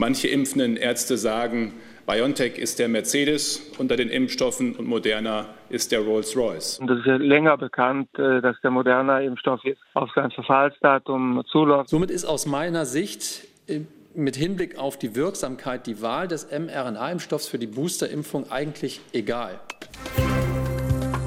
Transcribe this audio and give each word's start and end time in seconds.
Manche 0.00 0.28
impfenden 0.28 0.78
Ärzte 0.78 1.18
sagen, 1.18 1.74
BioNTech 2.06 2.56
ist 2.56 2.78
der 2.78 2.88
Mercedes 2.88 3.70
unter 3.76 3.96
den 3.96 4.08
Impfstoffen 4.08 4.74
und 4.74 4.88
Moderna 4.88 5.44
ist 5.68 5.92
der 5.92 6.00
Rolls-Royce. 6.00 6.78
Und 6.78 6.90
es 6.90 7.00
ist 7.00 7.06
ja 7.06 7.16
länger 7.16 7.58
bekannt, 7.58 8.08
äh, 8.18 8.40
dass 8.40 8.56
der 8.62 8.70
Moderna-Impfstoff 8.70 9.62
jetzt 9.62 9.82
auf 9.92 10.08
sein 10.14 10.30
Verfallsdatum 10.30 11.42
zuläuft. 11.52 11.90
Somit 11.90 12.10
ist 12.10 12.24
aus 12.24 12.46
meiner 12.46 12.86
Sicht 12.86 13.46
äh, 13.66 13.80
mit 14.14 14.36
Hinblick 14.36 14.78
auf 14.78 14.98
die 14.98 15.14
Wirksamkeit 15.14 15.86
die 15.86 16.00
Wahl 16.00 16.28
des 16.28 16.50
mRNA-Impfstoffs 16.50 17.46
für 17.46 17.58
die 17.58 17.66
Boosterimpfung 17.66 18.50
eigentlich 18.50 19.02
egal. 19.12 19.60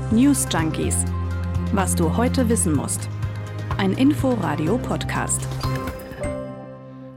News 0.09 0.47
Junkies. 0.51 1.05
Was 1.73 1.93
du 1.93 2.17
heute 2.17 2.49
wissen 2.49 2.73
musst. 2.73 3.07
Ein 3.77 3.93
Info-Radio-Podcast. 3.93 5.47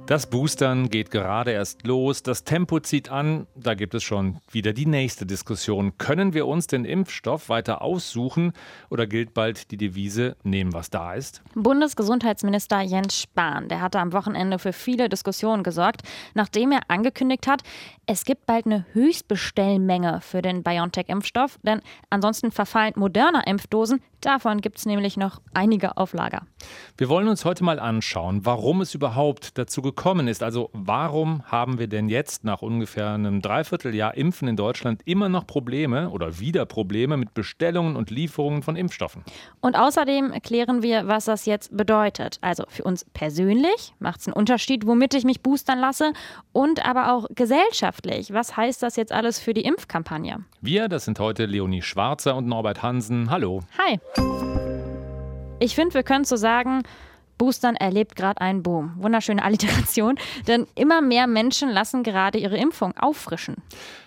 Das 0.06 0.28
Boostern 0.28 0.88
geht 0.88 1.10
gerade 1.10 1.50
erst 1.50 1.84
los, 1.84 2.22
das 2.22 2.44
Tempo 2.44 2.78
zieht 2.78 3.10
an, 3.10 3.48
da 3.56 3.74
gibt 3.74 3.92
es 3.92 4.04
schon 4.04 4.38
wieder 4.48 4.72
die 4.72 4.86
nächste 4.86 5.26
Diskussion. 5.26 5.98
Können 5.98 6.32
wir 6.32 6.46
uns 6.46 6.68
den 6.68 6.84
Impfstoff 6.84 7.48
weiter 7.48 7.82
aussuchen 7.82 8.52
oder 8.88 9.08
gilt 9.08 9.34
bald 9.34 9.72
die 9.72 9.76
Devise, 9.76 10.36
nehmen 10.44 10.72
was 10.72 10.90
da 10.90 11.14
ist? 11.14 11.42
Bundesgesundheitsminister 11.56 12.82
Jens 12.82 13.20
Spahn, 13.20 13.68
der 13.68 13.80
hatte 13.80 13.98
am 13.98 14.12
Wochenende 14.12 14.60
für 14.60 14.72
viele 14.72 15.08
Diskussionen 15.08 15.64
gesorgt, 15.64 16.02
nachdem 16.34 16.70
er 16.70 16.82
angekündigt 16.86 17.48
hat, 17.48 17.62
es 18.06 18.24
gibt 18.24 18.46
bald 18.46 18.66
eine 18.66 18.86
Höchstbestellmenge 18.92 20.20
für 20.22 20.40
den 20.40 20.62
BioNTech-Impfstoff, 20.62 21.58
denn 21.64 21.80
ansonsten 22.10 22.52
verfallen 22.52 22.92
moderner 22.94 23.44
Impfdosen. 23.48 24.00
Davon 24.20 24.60
gibt 24.60 24.78
es 24.78 24.86
nämlich 24.86 25.16
noch 25.16 25.40
einige 25.52 25.96
auf 25.96 26.12
Lager. 26.12 26.46
Wir 26.96 27.08
wollen 27.08 27.28
uns 27.28 27.44
heute 27.44 27.64
mal 27.64 27.78
anschauen, 27.78 28.46
warum 28.46 28.80
es 28.80 28.94
überhaupt 28.94 29.58
dazu 29.58 29.82
gekommen 29.82 29.95
ist. 30.28 30.42
Also 30.42 30.70
warum 30.72 31.42
haben 31.50 31.78
wir 31.78 31.88
denn 31.88 32.08
jetzt 32.08 32.44
nach 32.44 32.62
ungefähr 32.62 33.10
einem 33.10 33.42
Dreivierteljahr 33.42 34.16
Impfen 34.16 34.46
in 34.48 34.56
Deutschland 34.56 35.02
immer 35.04 35.28
noch 35.28 35.46
Probleme 35.46 36.10
oder 36.10 36.38
wieder 36.38 36.66
Probleme 36.66 37.16
mit 37.16 37.34
Bestellungen 37.34 37.96
und 37.96 38.10
Lieferungen 38.10 38.62
von 38.62 38.76
Impfstoffen? 38.76 39.24
Und 39.60 39.76
außerdem 39.76 40.30
erklären 40.30 40.82
wir, 40.82 41.08
was 41.08 41.24
das 41.24 41.46
jetzt 41.46 41.76
bedeutet. 41.76 42.38
Also 42.40 42.64
für 42.68 42.84
uns 42.84 43.04
persönlich 43.12 43.94
macht 43.98 44.20
es 44.20 44.28
einen 44.28 44.34
Unterschied, 44.34 44.86
womit 44.86 45.14
ich 45.14 45.24
mich 45.24 45.40
boostern 45.40 45.80
lasse 45.80 46.12
und 46.52 46.86
aber 46.86 47.12
auch 47.12 47.26
gesellschaftlich. 47.34 48.32
Was 48.32 48.56
heißt 48.56 48.82
das 48.82 48.96
jetzt 48.96 49.12
alles 49.12 49.38
für 49.38 49.54
die 49.54 49.62
Impfkampagne? 49.62 50.44
Wir, 50.60 50.88
das 50.88 51.04
sind 51.06 51.18
heute 51.18 51.46
Leonie 51.46 51.82
Schwarzer 51.82 52.36
und 52.36 52.46
Norbert 52.46 52.82
Hansen. 52.82 53.30
Hallo. 53.30 53.60
Hi. 53.78 53.98
Ich 55.58 55.74
finde, 55.74 55.94
wir 55.94 56.02
können 56.02 56.24
so 56.24 56.36
sagen, 56.36 56.82
Boostern 57.38 57.76
erlebt 57.76 58.16
gerade 58.16 58.40
einen 58.40 58.62
Boom. 58.62 58.94
Wunderschöne 58.98 59.42
Alliteration, 59.42 60.18
denn 60.46 60.66
immer 60.74 61.02
mehr 61.02 61.26
Menschen 61.26 61.70
lassen 61.70 62.02
gerade 62.02 62.38
ihre 62.38 62.56
Impfung 62.56 62.96
auffrischen. 62.96 63.56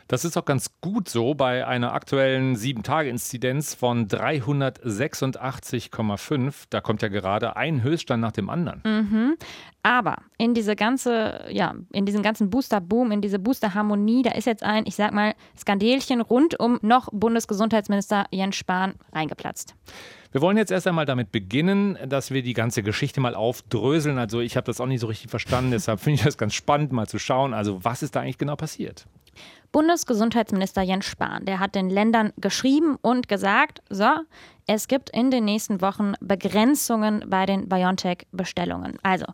Das 0.09 0.25
ist 0.25 0.35
auch 0.37 0.45
ganz 0.45 0.71
gut 0.81 1.07
so 1.07 1.35
bei 1.35 1.65
einer 1.67 1.93
aktuellen 1.93 2.55
7-Tage-Inzidenz 2.55 3.75
von 3.75 4.07
386,5. 4.07 6.65
Da 6.71 6.81
kommt 6.81 7.03
ja 7.03 7.09
gerade 7.09 7.55
ein 7.55 7.83
Höchststand 7.83 8.19
nach 8.19 8.31
dem 8.31 8.49
anderen. 8.49 8.81
Mhm. 8.83 9.35
Aber 9.83 10.15
in 10.39 10.55
diese 10.55 10.75
ganze, 10.75 11.45
ja, 11.51 11.75
in 11.91 12.07
diesen 12.07 12.23
ganzen 12.23 12.49
Booster-Boom, 12.49 13.11
in 13.11 13.21
diese 13.21 13.37
Booster-Harmonie, 13.37 14.23
da 14.23 14.31
ist 14.31 14.45
jetzt 14.45 14.63
ein, 14.63 14.87
ich 14.87 14.95
sag 14.95 15.13
mal, 15.13 15.35
Skandelchen 15.55 16.21
rund 16.21 16.59
um 16.59 16.79
noch 16.81 17.09
Bundesgesundheitsminister 17.11 18.25
Jens 18.31 18.55
Spahn 18.55 18.95
reingeplatzt. 19.13 19.75
Wir 20.31 20.41
wollen 20.41 20.57
jetzt 20.57 20.71
erst 20.71 20.85
einmal 20.85 21.07
damit 21.07 21.31
beginnen, 21.31 21.97
dass 22.07 22.29
wir 22.29 22.43
die 22.43 22.53
ganze 22.53 22.83
Geschichte 22.83 23.19
mal 23.19 23.33
aufdröseln. 23.33 24.19
Also 24.19 24.41
ich 24.41 24.55
habe 24.57 24.65
das 24.65 24.79
auch 24.79 24.85
nicht 24.85 25.01
so 25.01 25.07
richtig 25.07 25.31
verstanden, 25.31 25.71
deshalb 25.71 25.99
finde 25.99 26.15
ich 26.19 26.23
das 26.23 26.37
ganz 26.37 26.53
spannend, 26.53 26.91
mal 26.91 27.07
zu 27.07 27.17
schauen. 27.17 27.55
Also 27.55 27.83
was 27.83 28.03
ist 28.03 28.15
da 28.15 28.21
eigentlich 28.21 28.37
genau 28.37 28.55
passiert? 28.55 29.07
Bundesgesundheitsminister 29.71 30.81
Jens 30.81 31.05
Spahn, 31.05 31.45
der 31.45 31.59
hat 31.59 31.75
den 31.75 31.89
Ländern 31.89 32.33
geschrieben 32.37 32.97
und 33.01 33.27
gesagt, 33.27 33.81
so, 33.89 34.09
es 34.67 34.87
gibt 34.87 35.09
in 35.11 35.31
den 35.31 35.45
nächsten 35.45 35.81
Wochen 35.81 36.13
Begrenzungen 36.19 37.23
bei 37.27 37.45
den 37.45 37.69
BioNTech-Bestellungen. 37.69 38.97
Also, 39.03 39.25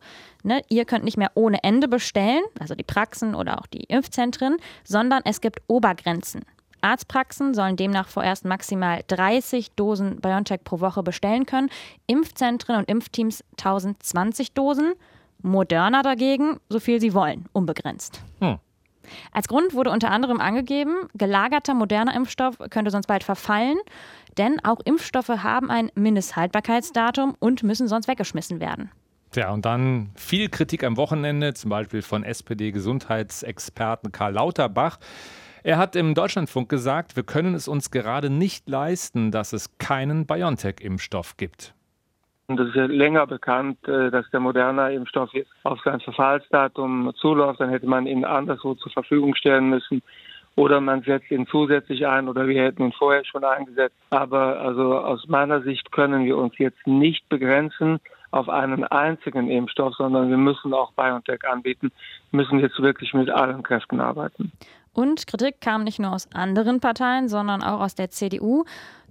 ne, 0.44 0.62
ihr 0.70 0.86
könnt 0.86 1.06
nicht 1.06 1.18
mehr 1.18 1.32
ohne 1.36 1.64
Ende 1.64 1.88
bestellen, 1.88 2.44
also 2.60 2.76
die 2.76 2.84
Praxen 2.84 3.36
oder 3.36 3.60
auch 3.60 3.68
die 3.68 3.84
Impfzentren, 3.84 4.58
sondern 4.84 5.22
es 5.26 5.42
gibt 5.42 5.62
Obergrenzen. 5.68 6.42
Arztpraxen 6.86 7.54
sollen 7.54 7.76
demnach 7.76 8.08
vorerst 8.08 8.46
maximal 8.46 9.02
30 9.08 9.72
Dosen 9.72 10.22
BioNTech 10.22 10.64
pro 10.64 10.80
Woche 10.80 11.02
bestellen 11.02 11.46
können, 11.46 11.70
Impfzentren 12.06 12.78
und 12.78 12.90
Impfteams 12.90 13.44
1020 13.58 14.54
Dosen, 14.54 14.94
Moderna 15.42 16.04
dagegen 16.04 16.60
so 16.70 16.80
viel 16.80 17.02
sie 17.02 17.14
wollen, 17.14 17.46
unbegrenzt. 17.54 18.22
Hm. 18.40 18.60
Als 19.32 19.48
Grund 19.48 19.74
wurde 19.74 19.90
unter 19.90 20.12
anderem 20.12 20.40
angegeben, 20.40 20.96
gelagerter 21.16 21.74
moderner 21.74 22.16
Impfstoff 22.16 22.58
könnte 22.70 22.92
sonst 22.92 23.08
bald 23.08 23.24
verfallen, 23.24 23.78
denn 24.38 24.64
auch 24.64 24.80
Impfstoffe 24.86 25.30
haben 25.30 25.70
ein 25.72 25.92
Mindesthaltbarkeitsdatum 25.96 27.36
und 27.40 27.64
müssen 27.64 27.88
sonst 27.88 28.08
weggeschmissen 28.08 28.60
werden. 28.60 28.92
Ja, 29.36 29.52
und 29.52 29.66
dann 29.66 30.12
viel 30.16 30.50
Kritik 30.50 30.84
am 30.84 30.98
Wochenende, 30.98 31.54
zum 31.54 31.70
Beispiel 31.70 32.02
von 32.02 32.24
SPD-Gesundheitsexperten 32.24 34.12
Karl 34.12 34.34
Lauterbach. 34.34 35.00
Er 35.66 35.80
hat 35.80 35.96
im 35.96 36.14
Deutschlandfunk 36.14 36.70
gesagt, 36.70 37.16
wir 37.16 37.24
können 37.24 37.56
es 37.56 37.68
uns 37.68 37.90
gerade 37.90 38.30
nicht 38.30 38.70
leisten, 38.70 39.32
dass 39.32 39.52
es 39.52 39.80
keinen 39.80 40.28
BioNTech-Impfstoff 40.28 41.38
gibt. 41.38 41.74
Und 42.46 42.60
es 42.60 42.68
ist 42.68 42.76
ja 42.76 42.86
länger 42.86 43.26
bekannt, 43.26 43.80
äh, 43.88 44.12
dass 44.12 44.30
der 44.30 44.42
Moderna-Impfstoff 44.42 45.34
jetzt 45.34 45.50
auf 45.64 45.80
sein 45.84 46.02
Verfallsdatum 46.02 47.12
zuläuft. 47.16 47.62
Dann 47.62 47.72
hätte 47.72 47.88
man 47.88 48.06
ihn 48.06 48.26
anderswo 48.26 48.76
zur 48.76 48.92
Verfügung 48.92 49.34
stellen 49.34 49.72
müssen. 49.72 50.04
Oder 50.56 50.82
man 50.82 51.02
setzt 51.02 51.32
ihn 51.32 51.48
zusätzlich 51.48 52.06
ein 52.06 52.30
oder 52.30 52.48
wir 52.48 52.62
hätten 52.62 52.84
ihn 52.84 52.94
vorher 52.94 53.26
schon 53.26 53.44
eingesetzt. 53.44 53.96
Aber 54.12 54.60
also 54.60 55.00
aus 55.00 55.28
meiner 55.28 55.64
Sicht 55.64 55.92
können 55.92 56.26
wir 56.26 56.38
uns 56.38 56.56
jetzt 56.60 56.86
nicht 56.86 57.28
begrenzen 57.28 58.00
auf 58.32 58.50
einen 58.50 58.84
einzigen 58.86 59.50
Impfstoff, 59.50 59.96
sondern 59.96 60.30
wir 60.30 60.38
müssen 60.38 60.74
auch 60.74 60.92
BioNTech 60.94 61.48
anbieten, 61.48 61.92
müssen 62.32 62.60
jetzt 62.60 62.80
wirklich 62.80 63.14
mit 63.14 63.30
allen 63.30 63.64
Kräften 63.64 64.00
arbeiten. 64.00 64.52
Und 64.94 65.28
Kritik 65.28 65.60
kam 65.60 65.84
nicht 65.84 66.00
nur 66.00 66.14
aus 66.14 66.30
anderen 66.34 66.80
Parteien, 66.80 67.28
sondern 67.28 67.62
auch 67.62 67.82
aus 67.82 67.96
der 67.96 68.10
CDU. 68.10 68.64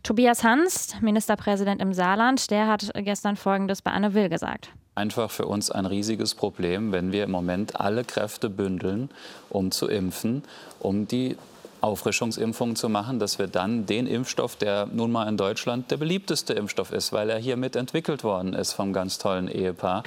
Tobias 0.02 0.44
Hans, 0.44 1.00
Ministerpräsident 1.00 1.80
im 1.80 1.92
Saarland, 1.92 2.50
der 2.50 2.66
hat 2.66 2.91
gestern 2.94 3.36
Folgendes 3.36 3.82
bei 3.82 3.91
Anne 3.91 4.14
Will 4.14 4.28
gesagt. 4.28 4.70
Einfach 4.94 5.31
für 5.31 5.46
uns 5.46 5.70
ein 5.70 5.86
riesiges 5.86 6.34
Problem, 6.34 6.92
wenn 6.92 7.10
wir 7.10 7.25
im 7.25 7.31
Moment 7.31 7.81
alle 7.81 8.04
Kräfte 8.04 8.48
bündeln, 8.48 9.10
um 9.50 9.70
zu 9.70 9.88
impfen, 9.88 10.42
um 10.78 11.08
die 11.08 11.36
Auffrischungsimpfung 11.84 12.77
zu 12.77 12.89
machen, 12.89 13.19
dass 13.19 13.39
wir 13.39 13.47
dann 13.47 13.84
den 13.84 14.06
Impfstoff, 14.06 14.56
der 14.56 14.87
nun 14.87 15.12
mal 15.12 15.28
in 15.28 15.37
Deutschland 15.37 15.91
der 15.91 15.99
beliebteste 15.99 16.55
Impfstoff 16.55 16.91
ist, 16.93 17.12
weil 17.12 17.28
er 17.28 17.39
hier 17.39 17.56
mit 17.56 17.77
entwickelt 17.77 18.25
worden 18.25 18.55
ist 18.55 18.72
vom 18.72 18.93
ganz 18.93 19.19
tollen 19.19 19.49
Ehepaar, 19.49 20.03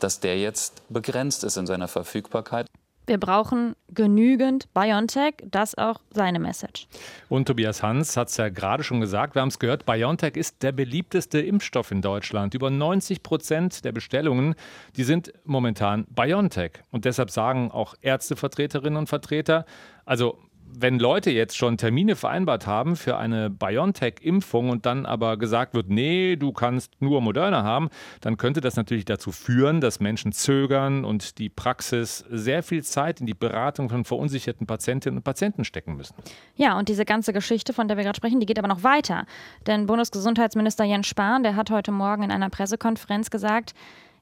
dass 0.00 0.20
der 0.20 0.38
jetzt 0.38 0.82
begrenzt 0.88 1.44
ist 1.44 1.56
in 1.58 1.66
seiner 1.66 1.86
Verfügbarkeit. 1.86 2.66
Wir 3.08 3.18
brauchen 3.18 3.74
genügend 3.94 4.72
BioNTech, 4.74 5.36
das 5.50 5.70
ist 5.70 5.78
auch 5.78 6.00
seine 6.10 6.38
Message. 6.38 6.86
Und 7.30 7.48
Tobias 7.48 7.82
Hans 7.82 8.18
hat 8.18 8.28
es 8.28 8.36
ja 8.36 8.50
gerade 8.50 8.84
schon 8.84 9.00
gesagt, 9.00 9.34
wir 9.34 9.40
haben 9.40 9.48
es 9.48 9.58
gehört, 9.58 9.86
BioNTech 9.86 10.36
ist 10.36 10.62
der 10.62 10.72
beliebteste 10.72 11.40
Impfstoff 11.40 11.90
in 11.90 12.02
Deutschland. 12.02 12.52
Über 12.52 12.68
90 12.68 13.22
Prozent 13.22 13.86
der 13.86 13.92
Bestellungen, 13.92 14.54
die 14.96 15.04
sind 15.04 15.32
momentan 15.44 16.06
BioNTech. 16.10 16.72
Und 16.90 17.06
deshalb 17.06 17.30
sagen 17.30 17.70
auch 17.70 17.94
Ärztevertreterinnen 18.02 18.98
und 18.98 19.08
Vertreter, 19.08 19.64
also 20.04 20.38
wenn 20.72 20.98
Leute 20.98 21.30
jetzt 21.30 21.56
schon 21.56 21.76
Termine 21.76 22.16
vereinbart 22.16 22.66
haben 22.66 22.96
für 22.96 23.16
eine 23.16 23.50
BioNTech-Impfung 23.50 24.70
und 24.70 24.86
dann 24.86 25.06
aber 25.06 25.36
gesagt 25.36 25.74
wird, 25.74 25.88
nee, 25.88 26.36
du 26.36 26.52
kannst 26.52 27.00
nur 27.00 27.20
Moderna 27.20 27.62
haben, 27.62 27.88
dann 28.20 28.36
könnte 28.36 28.60
das 28.60 28.76
natürlich 28.76 29.04
dazu 29.04 29.32
führen, 29.32 29.80
dass 29.80 30.00
Menschen 30.00 30.32
zögern 30.32 31.04
und 31.04 31.38
die 31.38 31.48
Praxis 31.48 32.24
sehr 32.30 32.62
viel 32.62 32.82
Zeit 32.84 33.20
in 33.20 33.26
die 33.26 33.34
Beratung 33.34 33.88
von 33.88 34.04
verunsicherten 34.04 34.66
Patientinnen 34.66 35.18
und 35.18 35.24
Patienten 35.24 35.64
stecken 35.64 35.96
müssen. 35.96 36.14
Ja, 36.56 36.78
und 36.78 36.88
diese 36.88 37.04
ganze 37.04 37.32
Geschichte, 37.32 37.72
von 37.72 37.88
der 37.88 37.96
wir 37.96 38.04
gerade 38.04 38.16
sprechen, 38.16 38.40
die 38.40 38.46
geht 38.46 38.58
aber 38.58 38.68
noch 38.68 38.82
weiter. 38.82 39.26
Denn 39.66 39.86
Bundesgesundheitsminister 39.86 40.84
Jens 40.84 41.06
Spahn, 41.06 41.42
der 41.42 41.56
hat 41.56 41.70
heute 41.70 41.92
Morgen 41.92 42.22
in 42.22 42.30
einer 42.30 42.50
Pressekonferenz 42.50 43.30
gesagt, 43.30 43.74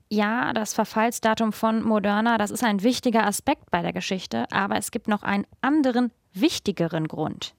ja, 0.09 0.53
das 0.53 0.73
Verfallsdatum 0.73 1.53
von 1.53 1.83
Moderna, 1.83 2.39
das 2.39 2.51
ist 2.51 2.63
ein 2.63 2.83
wichtiger 2.83 3.27
Aspekt 3.27 3.71
bei 3.71 3.83
der 3.83 3.93
Geschichte, 3.93 4.45
aber 4.53 4.77
es 4.77 4.91
gibt 4.91 5.09
noch 5.09 5.23
einen 5.23 5.47
anderen 5.61 6.13
wichtigeren 6.41 7.09
Grund. 7.09 7.55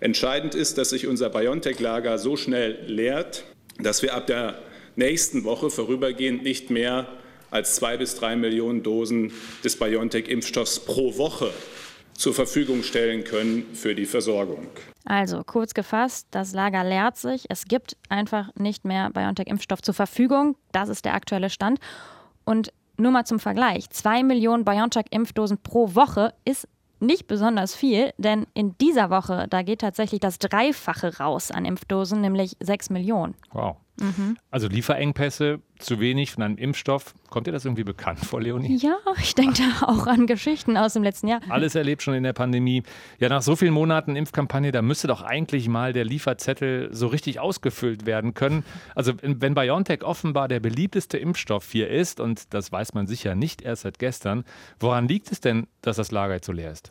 Entscheidend 0.00 0.54
ist, 0.54 0.78
dass 0.78 0.90
sich 0.90 1.06
unser 1.06 1.30
BioNTech-Lager 1.30 2.18
so 2.18 2.36
schnell 2.36 2.84
leert, 2.86 3.44
dass 3.78 4.02
wir 4.02 4.14
ab 4.14 4.26
der 4.26 4.58
nächsten 4.96 5.44
Woche 5.44 5.70
vorübergehend 5.70 6.42
nicht 6.42 6.70
mehr 6.70 7.06
als 7.50 7.76
zwei 7.76 7.96
bis 7.96 8.14
drei 8.14 8.36
Millionen 8.36 8.82
Dosen 8.82 9.32
des 9.64 9.78
BioNTech-Impfstoffs 9.78 10.80
pro 10.80 11.16
Woche 11.16 11.52
zur 12.12 12.34
Verfügung 12.34 12.82
stellen 12.82 13.24
können 13.24 13.74
für 13.74 13.94
die 13.94 14.04
Versorgung. 14.04 14.68
Also 15.06 15.42
kurz 15.44 15.72
gefasst, 15.72 16.28
das 16.30 16.52
Lager 16.52 16.84
leert 16.84 17.16
sich. 17.16 17.46
Es 17.48 17.64
gibt 17.64 17.96
einfach 18.10 18.54
nicht 18.56 18.84
mehr 18.84 19.10
BioNTech-Impfstoff 19.10 19.80
zur 19.80 19.94
Verfügung. 19.94 20.56
Das 20.72 20.90
ist 20.90 21.06
der 21.06 21.14
aktuelle 21.14 21.48
Stand. 21.48 21.80
Und 22.44 22.72
nur 22.98 23.10
mal 23.10 23.24
zum 23.24 23.40
Vergleich, 23.40 23.88
zwei 23.90 24.22
Millionen 24.22 24.64
BioNTech-Impfdosen 24.64 25.58
pro 25.62 25.94
Woche 25.94 26.34
ist 26.44 26.68
nicht 27.00 27.26
besonders 27.26 27.74
viel, 27.74 28.12
denn 28.18 28.46
in 28.54 28.76
dieser 28.78 29.10
Woche, 29.10 29.46
da 29.48 29.62
geht 29.62 29.80
tatsächlich 29.80 30.20
das 30.20 30.38
Dreifache 30.38 31.18
raus 31.18 31.50
an 31.50 31.64
Impfdosen, 31.64 32.20
nämlich 32.20 32.56
sechs 32.60 32.90
Millionen. 32.90 33.34
Wow. 33.52 33.76
Mhm. 34.00 34.36
Also 34.50 34.68
Lieferengpässe, 34.68 35.60
zu 35.78 36.00
wenig 36.00 36.32
von 36.32 36.42
einem 36.42 36.56
Impfstoff. 36.56 37.14
Kommt 37.30 37.46
dir 37.46 37.52
das 37.52 37.64
irgendwie 37.64 37.84
bekannt 37.84 38.20
vor, 38.20 38.40
Leonie? 38.40 38.76
Ja, 38.76 38.96
ich 39.18 39.34
denke 39.34 39.62
da 39.62 39.86
auch 39.86 40.06
an 40.06 40.26
Geschichten 40.26 40.76
aus 40.76 40.92
dem 40.92 41.02
letzten 41.02 41.28
Jahr. 41.28 41.40
Alles 41.48 41.74
erlebt 41.74 42.02
schon 42.02 42.14
in 42.14 42.22
der 42.22 42.32
Pandemie. 42.32 42.82
Ja, 43.18 43.28
nach 43.28 43.42
so 43.42 43.56
vielen 43.56 43.72
Monaten 43.72 44.16
Impfkampagne, 44.16 44.72
da 44.72 44.82
müsste 44.82 45.08
doch 45.08 45.22
eigentlich 45.22 45.68
mal 45.68 45.92
der 45.92 46.04
Lieferzettel 46.04 46.88
so 46.92 47.06
richtig 47.06 47.40
ausgefüllt 47.40 48.06
werden 48.06 48.34
können. 48.34 48.64
Also 48.94 49.12
wenn 49.22 49.54
BioNTech 49.54 50.02
offenbar 50.02 50.48
der 50.48 50.60
beliebteste 50.60 51.18
Impfstoff 51.18 51.70
hier 51.70 51.88
ist, 51.88 52.20
und 52.20 52.52
das 52.52 52.72
weiß 52.72 52.94
man 52.94 53.06
sicher 53.06 53.34
nicht 53.34 53.62
erst 53.62 53.82
seit 53.82 53.98
gestern, 53.98 54.44
woran 54.78 55.08
liegt 55.08 55.32
es 55.32 55.40
denn, 55.40 55.66
dass 55.82 55.96
das 55.96 56.10
Lager 56.10 56.34
jetzt 56.34 56.46
so 56.46 56.52
leer 56.52 56.72
ist? 56.72 56.90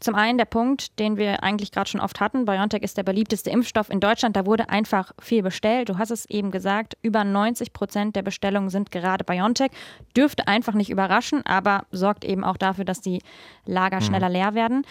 Zum 0.00 0.14
einen 0.14 0.38
der 0.38 0.44
Punkt, 0.44 0.98
den 0.98 1.16
wir 1.16 1.42
eigentlich 1.42 1.72
gerade 1.72 1.90
schon 1.90 2.00
oft 2.00 2.20
hatten. 2.20 2.44
BioNTech 2.44 2.82
ist 2.82 2.96
der 2.96 3.02
beliebteste 3.02 3.50
Impfstoff 3.50 3.90
in 3.90 4.00
Deutschland. 4.00 4.36
Da 4.36 4.46
wurde 4.46 4.68
einfach 4.68 5.12
viel 5.20 5.42
bestellt. 5.42 5.88
Du 5.88 5.98
hast 5.98 6.10
es 6.10 6.28
eben 6.30 6.50
gesagt, 6.50 6.96
über 7.02 7.24
90 7.24 7.72
Prozent 7.72 8.16
der 8.16 8.22
Bestellungen 8.22 8.70
sind 8.70 8.90
gerade 8.90 9.24
BioNTech. 9.24 9.70
Dürfte 10.16 10.46
einfach 10.46 10.74
nicht 10.74 10.90
überraschen, 10.90 11.44
aber 11.44 11.86
sorgt 11.90 12.24
eben 12.24 12.44
auch 12.44 12.56
dafür, 12.56 12.84
dass 12.84 13.00
die 13.00 13.20
Lager 13.64 13.96
mhm. 13.96 14.04
schneller 14.04 14.28
leer 14.28 14.54
werden. 14.54 14.84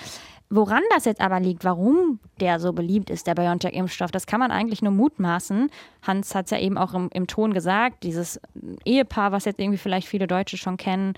Woran 0.49 0.83
das 0.91 1.03
jetzt 1.03 1.19
aber 1.19 1.41
liegt, 1.41 1.65
warum 1.65 2.19
der 2.39 2.61
so 2.61 2.71
beliebt 2.71 3.09
ist, 3.09 3.27
der 3.27 3.35
BioNTech-Impfstoff, 3.35 4.11
das 4.11 4.27
kann 4.27 4.39
man 4.39 4.49
eigentlich 4.49 4.81
nur 4.81 4.93
mutmaßen. 4.93 5.69
Hans 6.03 6.35
hat 6.35 6.45
es 6.45 6.51
ja 6.51 6.59
eben 6.59 6.77
auch 6.77 6.93
im, 6.93 7.09
im 7.11 7.27
Ton 7.27 7.53
gesagt, 7.53 8.03
dieses 8.03 8.39
Ehepaar, 8.85 9.33
was 9.33 9.43
jetzt 9.43 9.59
irgendwie 9.59 9.77
vielleicht 9.77 10.07
viele 10.07 10.25
Deutsche 10.25 10.57
schon 10.57 10.77
kennen, 10.77 11.15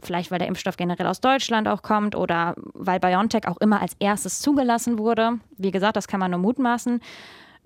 vielleicht 0.00 0.30
weil 0.30 0.38
der 0.38 0.48
Impfstoff 0.48 0.76
generell 0.76 1.06
aus 1.06 1.20
Deutschland 1.20 1.68
auch 1.68 1.82
kommt 1.82 2.14
oder 2.14 2.54
weil 2.74 3.00
BioNTech 3.00 3.46
auch 3.46 3.58
immer 3.58 3.80
als 3.80 3.94
erstes 3.98 4.40
zugelassen 4.40 4.98
wurde. 4.98 5.38
Wie 5.56 5.70
gesagt, 5.70 5.96
das 5.96 6.08
kann 6.08 6.20
man 6.20 6.30
nur 6.30 6.40
mutmaßen. 6.40 7.00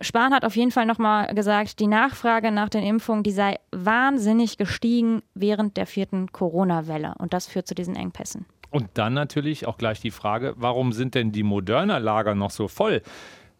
Spahn 0.01 0.35
hat 0.35 0.45
auf 0.45 0.57
jeden 0.57 0.71
Fall 0.71 0.87
nochmal 0.87 1.33
gesagt, 1.35 1.79
die 1.79 1.87
Nachfrage 1.87 2.51
nach 2.51 2.69
den 2.69 2.83
Impfungen, 2.83 3.23
die 3.23 3.31
sei 3.31 3.59
wahnsinnig 3.71 4.57
gestiegen 4.57 5.23
während 5.35 5.77
der 5.77 5.87
vierten 5.87 6.33
Corona-Welle. 6.33 7.15
Und 7.19 7.33
das 7.33 7.47
führt 7.47 7.69
zu 7.69 7.75
diesen 7.75 7.95
Engpässen. 7.95 8.47
Und 8.71 8.89
dann 8.95 9.13
natürlich 9.15 9.67
auch 9.67 9.77
gleich 9.77 10.01
die 10.01 10.11
Frage, 10.11 10.55
warum 10.57 10.93
sind 10.93 11.15
denn 11.15 11.31
die 11.31 11.43
Moderna-Lager 11.43 12.35
noch 12.35 12.51
so 12.51 12.69
voll? 12.69 13.03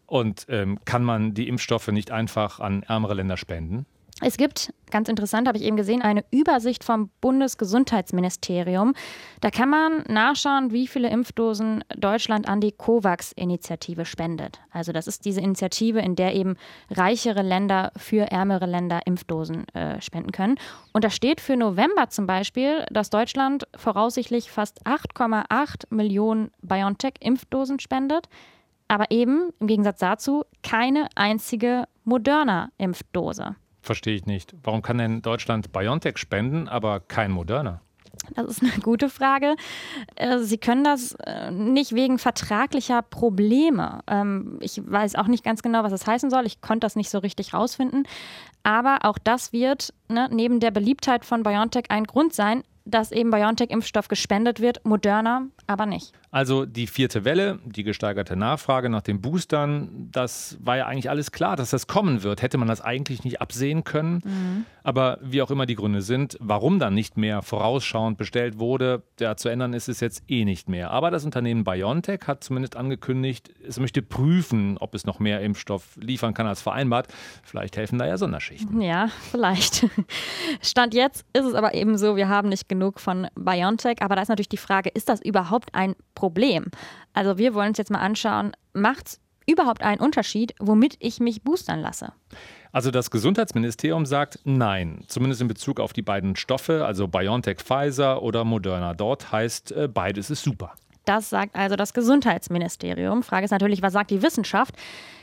Und 0.07 0.47
ähm, 0.49 0.79
kann 0.85 1.05
man 1.05 1.35
die 1.35 1.49
Impfstoffe 1.49 1.89
nicht 1.89 2.11
einfach 2.11 2.61
an 2.61 2.83
ärmere 2.83 3.15
Länder 3.15 3.37
spenden? 3.37 3.87
Es 4.25 4.37
gibt, 4.37 4.73
ganz 4.93 5.09
interessant, 5.09 5.49
habe 5.49 5.59
ich 5.59 5.65
eben 5.65 5.77
gesehen, 5.77 6.01
eine 6.01 6.25
Übersicht 6.31 6.85
vom 6.85 7.11
Bundesgesundheitsministerium. 7.21 8.95
Da 9.41 9.51
kann 9.51 9.69
man 9.69 10.05
nachschauen, 10.07 10.71
wie 10.71 10.87
viele 10.87 11.11
Impfdosen 11.11 11.83
Deutschland 11.97 12.49
an 12.49 12.61
die 12.61 12.71
COVAX-Initiative 12.71 14.05
spendet. 14.05 14.61
Also 14.71 14.93
das 14.93 15.09
ist 15.09 15.25
diese 15.25 15.41
Initiative, 15.41 15.99
in 15.99 16.15
der 16.15 16.37
eben 16.37 16.57
reichere 16.91 17.43
Länder 17.43 17.91
für 17.97 18.31
ärmere 18.31 18.67
Länder 18.67 19.01
Impfdosen 19.07 19.67
äh, 19.75 20.01
spenden 20.01 20.31
können. 20.31 20.55
Und 20.93 21.03
da 21.03 21.11
steht 21.11 21.41
für 21.41 21.57
November 21.57 22.09
zum 22.09 22.29
Beispiel, 22.29 22.87
dass 22.91 23.11
Deutschland 23.11 23.67
voraussichtlich 23.75 24.53
fast 24.53 24.87
8,8 24.87 25.87
Millionen 25.91 26.53
BioNTech-Impfdosen 26.63 27.81
spendet 27.81 28.29
aber 28.89 29.11
eben 29.11 29.55
im 29.59 29.69
Gegensatz 29.69 30.01
dazu 30.01 30.45
keine 30.63 31.09
einzige 31.15 31.85
Moderna-Impfdose. 32.05 33.57
Verstehe 33.83 34.15
ich 34.15 34.27
nicht. 34.27 34.55
Warum 34.63 34.81
kann 34.81 34.99
denn 34.99 35.23
Deutschland 35.23 35.73
BioNTech 35.73 36.17
spenden, 36.17 36.69
aber 36.69 37.01
kein 37.01 37.33
Moderna? 37.33 37.81
Das 38.35 38.47
ist 38.47 38.63
eine 38.63 38.81
gute 38.83 39.09
Frage. 39.09 39.57
Äh, 40.17 40.39
Sie 40.39 40.59
können 40.59 40.85
das 40.85 41.13
äh, 41.25 41.51
nicht 41.51 41.93
wegen 41.93 42.19
vertraglicher 42.19 43.03
Probleme. 43.03 44.01
Ähm, 44.07 44.59
ich 44.61 44.81
weiß 44.85 45.17
auch 45.17 45.27
nicht 45.27 45.43
ganz 45.45 45.63
genau, 45.63 45.83
was 45.83 45.91
das 45.91 46.07
heißen 46.07 46.31
soll. 46.31 46.47
Ich 46.47 46.61
konnte 46.61 46.81
das 46.85 46.95
nicht 46.95 47.11
so 47.11 47.19
richtig 47.19 47.55
rausfinden. 47.55 48.05
Aber 48.63 49.01
auch 49.03 49.19
das 49.19 49.53
wird 49.53 49.93
ne, 50.09 50.29
neben 50.31 50.61
der 50.61 50.71
Beliebtheit 50.71 51.25
von 51.25 51.43
BioNTech 51.43 51.91
ein 51.91 52.05
Grund 52.05 52.35
sein, 52.35 52.63
dass 52.85 53.13
eben 53.13 53.31
BioNTech-Impfstoff 53.31 54.09
gespendet 54.09 54.61
wird, 54.61 54.85
Moderna 54.85 55.47
aber 55.67 55.87
nicht. 55.87 56.13
Also 56.31 56.65
die 56.65 56.87
vierte 56.87 57.25
Welle, 57.25 57.59
die 57.65 57.83
gesteigerte 57.83 58.37
Nachfrage 58.37 58.89
nach 58.89 59.03
den 59.03 59.21
Boostern, 59.21 60.09
das 60.11 60.57
war 60.61 60.79
ja 60.79 60.87
eigentlich 60.87 61.11
alles 61.11 61.31
klar, 61.31 61.57
dass 61.57 61.71
das 61.71 61.87
kommen 61.87 62.23
wird. 62.23 62.43
Hätte 62.43 62.59
man 62.59 62.69
das 62.69 62.81
eigentlich 62.81 63.23
nicht 63.23 63.41
absehen 63.41 63.85
können. 63.85 64.23
Mhm. 64.25 64.65
Aber 64.83 65.19
wie 65.23 65.43
auch 65.43 65.51
immer 65.51 65.67
die 65.67 65.75
Gründe 65.75 66.03
sind, 66.03 66.37
warum 66.41 66.79
dann 66.79 66.95
nicht 66.95 67.17
mehr 67.17 67.43
vorausschauend 67.43 68.19
bestellt 68.19 68.59
wurde, 68.59 69.03
ja, 69.21 69.37
zu 69.37 69.49
ändern 69.49 69.75
ist 69.75 69.89
es 69.89 70.01
jetzt 70.01 70.23
eh 70.29 70.45
nicht 70.45 70.69
mehr. 70.69 70.91
Aber 70.91 71.11
das 71.11 71.25
Unternehmen 71.25 71.65
BioNTech 71.65 72.23
hat 72.27 72.43
zumindest 72.43 72.77
angekündigt, 72.77 73.51
es 73.67 73.79
möchte 73.79 74.03
prüfen, 74.03 74.79
ob 74.79 74.95
es 74.95 75.07
noch 75.07 75.21
mehr 75.21 75.41
Impfstoff 75.41 75.97
liefern 76.01 76.35
kann 76.35 76.47
als 76.47 76.63
vereinbart. 76.63 77.09
Vielleicht 77.43 77.77
helfen 77.77 77.99
da 77.99 78.07
ja 78.07 78.17
Sonderschichten. 78.17 78.81
Ja, 78.81 79.09
vielleicht. 79.31 79.87
Stand 80.63 80.95
jetzt 80.95 81.25
ist 81.33 81.45
es 81.45 81.55
aber 81.55 81.75
eben 81.75 81.97
so, 81.99 82.17
wir 82.17 82.29
haben 82.29 82.49
nicht 82.49 82.69
genug 82.69 83.01
von 83.01 83.29
BioNTech. 83.37 84.03
Aber 84.03 84.17
da 84.17 84.23
ist 84.23 84.29
natürlich 84.29 84.49
die 84.49 84.57
Frage, 84.57 84.89
ist 84.89 85.09
das 85.09 85.21
überhaupt 85.23 85.52
ein 85.73 85.95
Problem? 86.15 86.67
Also 87.13 87.39
wir 87.39 87.55
wollen 87.55 87.69
uns 87.69 87.79
jetzt 87.79 87.91
mal 87.91 88.01
anschauen, 88.01 88.53
macht 88.73 89.09
es 89.09 89.21
überhaupt 89.47 89.83
einen 89.83 90.01
Unterschied, 90.01 90.55
womit 90.61 90.97
ich 91.01 91.21
mich 91.21 91.43
boostern 91.43 91.81
lasse? 91.81 92.13
Also 92.73 92.91
das 92.91 93.11
Gesundheitsministerium 93.11 94.07
sagt 94.07 94.39
nein, 94.45 95.05
zumindest 95.07 95.43
in 95.43 95.49
Bezug 95.49 95.79
auf 95.79 95.93
die 95.93 96.03
beiden 96.03 96.37
Stoffe, 96.37 96.87
also 96.87 97.07
BioNTech 97.07 97.59
Pfizer 97.61 98.23
oder 98.23 98.45
Moderna. 98.45 98.95
Dort 98.95 99.31
heißt 99.31 99.73
äh, 99.73 99.89
beides 99.89 100.31
ist 100.31 100.43
super. 100.43 100.75
Das 101.05 101.31
sagt 101.31 101.57
also 101.57 101.77
das 101.77 101.95
Gesundheitsministerium. 101.95 103.23
Frage 103.23 103.45
ist 103.45 103.51
natürlich, 103.51 103.83
was 103.83 103.93
sagt 103.93 104.11
die 104.11 104.23
Wissenschaft? 104.23 104.77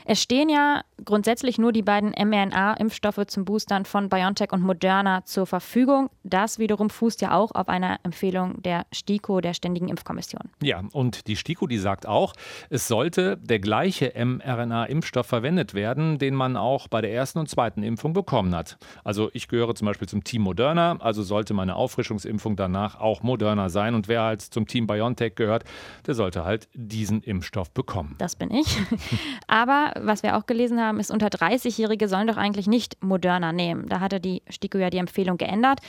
Es 0.04 0.22
stehen 0.22 0.48
ja 0.48 0.82
grundsätzlich 1.04 1.58
nur 1.58 1.72
die 1.72 1.82
beiden 1.82 2.10
mRNA-Impfstoffe 2.10 3.26
zum 3.26 3.44
Boostern 3.44 3.84
von 3.84 4.08
BioNTech 4.08 4.52
und 4.52 4.62
Moderna 4.62 5.24
zur 5.24 5.46
Verfügung. 5.46 6.10
Das 6.22 6.58
wiederum 6.58 6.90
fußt 6.90 7.20
ja 7.20 7.32
auch 7.32 7.52
auf 7.52 7.68
einer 7.68 7.98
Empfehlung 8.02 8.62
der 8.62 8.86
STIKO, 8.92 9.40
der 9.40 9.54
Ständigen 9.54 9.88
Impfkommission. 9.88 10.42
Ja, 10.62 10.82
und 10.92 11.26
die 11.26 11.36
STIKO, 11.36 11.66
die 11.66 11.78
sagt 11.78 12.06
auch, 12.06 12.34
es 12.68 12.88
sollte 12.88 13.36
der 13.38 13.58
gleiche 13.58 14.12
mRNA-Impfstoff 14.14 15.26
verwendet 15.26 15.74
werden, 15.74 16.18
den 16.18 16.34
man 16.34 16.56
auch 16.56 16.88
bei 16.88 17.00
der 17.00 17.12
ersten 17.12 17.38
und 17.38 17.48
zweiten 17.48 17.82
Impfung 17.82 18.12
bekommen 18.12 18.54
hat. 18.54 18.78
Also 19.04 19.30
ich 19.32 19.48
gehöre 19.48 19.74
zum 19.74 19.86
Beispiel 19.86 20.08
zum 20.08 20.24
Team 20.24 20.42
Moderna, 20.42 20.96
also 21.00 21.22
sollte 21.22 21.54
meine 21.54 21.76
Auffrischungsimpfung 21.76 22.56
danach 22.56 23.00
auch 23.00 23.22
Moderna 23.22 23.68
sein. 23.68 23.94
Und 23.94 24.08
wer 24.08 24.22
halt 24.22 24.42
zum 24.42 24.66
Team 24.66 24.86
BioNTech 24.86 25.34
gehört, 25.34 25.64
der 26.06 26.14
sollte 26.14 26.44
halt 26.44 26.68
diesen 26.74 27.22
Impfstoff 27.22 27.70
bekommen. 27.70 28.16
Das 28.18 28.36
bin 28.36 28.50
ich. 28.50 28.78
Aber 29.46 29.89
was 29.98 30.22
wir 30.22 30.36
auch 30.36 30.46
gelesen 30.46 30.80
haben, 30.80 31.00
ist, 31.00 31.10
unter 31.10 31.28
30-Jährige 31.28 32.08
sollen 32.08 32.26
doch 32.26 32.36
eigentlich 32.36 32.66
nicht 32.66 33.02
Moderna 33.02 33.52
nehmen. 33.52 33.88
Da 33.88 34.00
hatte 34.00 34.20
die 34.20 34.42
STIKO 34.48 34.78
ja 34.78 34.90
die 34.90 34.98
Empfehlung 34.98 35.36
geändert. 35.36 35.80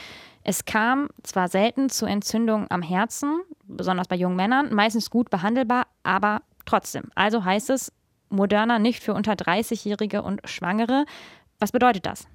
Es 0.42 0.64
kam 0.64 1.08
zwar 1.22 1.48
selten 1.48 1.90
zu 1.90 2.06
Entzündungen 2.06 2.66
am 2.70 2.82
Herzen, 2.82 3.42
besonders 3.64 4.08
bei 4.08 4.16
jungen 4.16 4.36
Männern, 4.36 4.74
meistens 4.74 5.10
gut 5.10 5.30
behandelbar, 5.30 5.86
aber 6.02 6.42
trotzdem. 6.66 7.04
Also 7.14 7.44
heißt 7.44 7.70
es, 7.70 7.92
Moderna 8.28 8.78
nicht 8.78 9.02
für 9.02 9.14
unter 9.14 9.32
30-Jährige 9.32 10.22
und 10.22 10.40
Schwangere. 10.44 11.04
Was 11.58 11.72
bedeutet 11.72 12.06
das? 12.06 12.26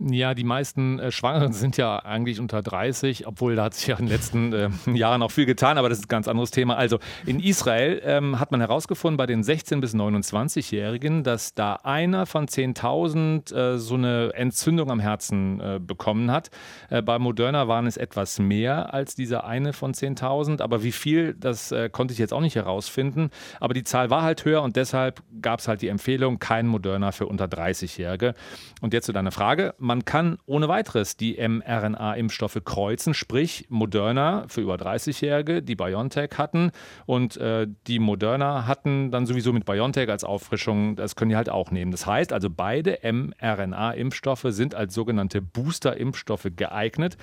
Ja, 0.00 0.34
die 0.34 0.42
meisten 0.42 0.98
äh, 0.98 1.12
Schwangeren 1.12 1.52
sind 1.52 1.76
ja 1.76 1.98
eigentlich 1.98 2.40
unter 2.40 2.62
30, 2.62 3.28
obwohl 3.28 3.54
da 3.54 3.64
hat 3.64 3.74
sich 3.74 3.86
ja 3.86 3.96
in 3.96 4.06
den 4.06 4.12
letzten 4.12 4.52
äh, 4.52 4.68
Jahren 4.92 5.22
auch 5.22 5.30
viel 5.30 5.46
getan, 5.46 5.78
aber 5.78 5.88
das 5.88 5.98
ist 5.98 6.06
ein 6.06 6.08
ganz 6.08 6.26
anderes 6.26 6.50
Thema. 6.50 6.76
Also 6.76 6.98
in 7.26 7.38
Israel 7.38 8.02
ähm, 8.04 8.40
hat 8.40 8.50
man 8.50 8.60
herausgefunden 8.60 9.16
bei 9.16 9.26
den 9.26 9.44
16- 9.44 9.80
bis 9.80 9.94
29-Jährigen, 9.94 11.22
dass 11.22 11.54
da 11.54 11.76
einer 11.84 12.26
von 12.26 12.46
10.000 12.46 13.54
äh, 13.54 13.78
so 13.78 13.94
eine 13.94 14.32
Entzündung 14.34 14.90
am 14.90 14.98
Herzen 14.98 15.60
äh, 15.60 15.78
bekommen 15.80 16.30
hat. 16.30 16.50
Äh, 16.90 17.00
bei 17.00 17.20
Moderna 17.20 17.68
waren 17.68 17.86
es 17.86 17.96
etwas 17.96 18.40
mehr 18.40 18.92
als 18.92 19.14
dieser 19.14 19.44
eine 19.44 19.72
von 19.72 19.94
10.000, 19.94 20.60
aber 20.60 20.82
wie 20.82 20.92
viel, 20.92 21.34
das 21.34 21.70
äh, 21.70 21.88
konnte 21.88 22.12
ich 22.12 22.18
jetzt 22.18 22.32
auch 22.32 22.40
nicht 22.40 22.56
herausfinden. 22.56 23.30
Aber 23.60 23.74
die 23.74 23.84
Zahl 23.84 24.10
war 24.10 24.22
halt 24.22 24.44
höher 24.44 24.62
und 24.62 24.74
deshalb 24.74 25.22
gab 25.40 25.60
es 25.60 25.68
halt 25.68 25.82
die 25.82 25.88
Empfehlung, 25.88 26.40
kein 26.40 26.66
Moderna 26.66 27.12
für 27.12 27.26
unter 27.26 27.44
30-Jährige. 27.44 28.34
Und 28.80 28.92
jetzt 28.92 29.06
zu 29.06 29.12
deiner 29.12 29.30
Frage 29.30 29.72
man 29.84 30.04
kann 30.04 30.38
ohne 30.46 30.66
weiteres 30.68 31.16
die 31.16 31.36
mRNA-Impfstoffe 31.36 32.58
kreuzen, 32.64 33.12
sprich 33.12 33.66
Moderna 33.68 34.46
für 34.48 34.62
über 34.62 34.76
30-Jährige, 34.76 35.62
die 35.62 35.76
BioNTech 35.76 36.30
hatten 36.38 36.72
und 37.06 37.36
äh, 37.36 37.66
die 37.86 37.98
Moderna 37.98 38.66
hatten 38.66 39.10
dann 39.10 39.26
sowieso 39.26 39.52
mit 39.52 39.66
BioNTech 39.66 40.08
als 40.08 40.24
Auffrischung, 40.24 40.96
das 40.96 41.16
können 41.16 41.28
die 41.28 41.36
halt 41.36 41.50
auch 41.50 41.70
nehmen. 41.70 41.90
Das 41.90 42.06
heißt 42.06 42.32
also, 42.32 42.48
beide 42.50 42.98
mRNA-Impfstoffe 43.02 44.46
sind 44.48 44.74
als 44.74 44.94
sogenannte 44.94 45.42
Booster-Impfstoffe 45.42 46.48
geeignet. 46.56 47.18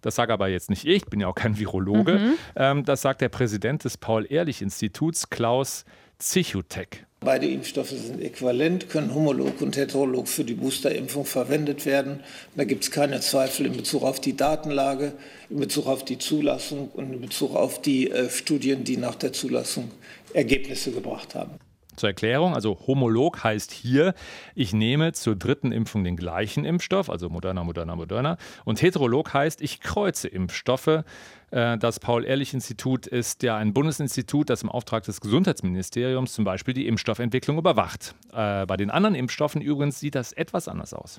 Das 0.00 0.14
sage 0.14 0.32
aber 0.32 0.48
jetzt 0.48 0.70
nicht 0.70 0.86
ich, 0.86 1.06
bin 1.06 1.18
ja 1.18 1.26
auch 1.26 1.34
kein 1.34 1.58
Virologe. 1.58 2.18
Mhm. 2.18 2.34
Ähm, 2.54 2.84
das 2.84 3.02
sagt 3.02 3.20
der 3.20 3.28
Präsident 3.28 3.84
des 3.84 3.96
Paul-Ehrlich-Instituts, 3.96 5.28
Klaus 5.30 5.84
Zichutek. 6.18 7.05
Beide 7.20 7.48
Impfstoffe 7.48 7.90
sind 7.90 8.22
äquivalent, 8.22 8.90
können 8.90 9.14
homolog 9.14 9.60
und 9.62 9.76
heterolog 9.76 10.28
für 10.28 10.44
die 10.44 10.54
Boosterimpfung 10.54 11.24
verwendet 11.24 11.86
werden. 11.86 12.20
Da 12.54 12.64
gibt 12.64 12.84
es 12.84 12.90
keine 12.90 13.20
Zweifel 13.20 13.66
in 13.66 13.76
Bezug 13.76 14.02
auf 14.02 14.20
die 14.20 14.36
Datenlage, 14.36 15.14
in 15.48 15.58
Bezug 15.58 15.86
auf 15.86 16.04
die 16.04 16.18
Zulassung 16.18 16.90
und 16.92 17.12
in 17.14 17.20
Bezug 17.20 17.56
auf 17.56 17.80
die 17.80 18.10
äh, 18.10 18.28
Studien, 18.28 18.84
die 18.84 18.98
nach 18.98 19.14
der 19.14 19.32
Zulassung 19.32 19.90
Ergebnisse 20.34 20.92
gebracht 20.92 21.34
haben. 21.34 21.52
Zur 21.96 22.10
Erklärung, 22.10 22.54
also 22.54 22.78
homolog 22.86 23.42
heißt 23.42 23.72
hier, 23.72 24.14
ich 24.54 24.72
nehme 24.72 25.12
zur 25.12 25.36
dritten 25.36 25.72
Impfung 25.72 26.04
den 26.04 26.16
gleichen 26.16 26.64
Impfstoff, 26.64 27.10
also 27.10 27.28
Moderna, 27.28 27.64
Moderna, 27.64 27.96
Moderna. 27.96 28.36
Und 28.64 28.82
heterolog 28.82 29.32
heißt, 29.34 29.60
ich 29.62 29.80
kreuze 29.80 30.28
Impfstoffe. 30.28 31.04
Äh, 31.50 31.78
das 31.78 32.00
Paul-Ehrlich-Institut 32.00 33.06
ist 33.06 33.42
ja 33.42 33.56
ein 33.56 33.72
Bundesinstitut, 33.72 34.50
das 34.50 34.62
im 34.62 34.70
Auftrag 34.70 35.04
des 35.04 35.20
Gesundheitsministeriums 35.20 36.32
zum 36.32 36.44
Beispiel 36.44 36.74
die 36.74 36.86
Impfstoffentwicklung 36.86 37.58
überwacht. 37.58 38.14
Äh, 38.32 38.66
bei 38.66 38.76
den 38.76 38.90
anderen 38.90 39.14
Impfstoffen 39.14 39.60
übrigens 39.60 40.00
sieht 40.00 40.14
das 40.14 40.32
etwas 40.32 40.68
anders 40.68 40.94
aus. 40.94 41.18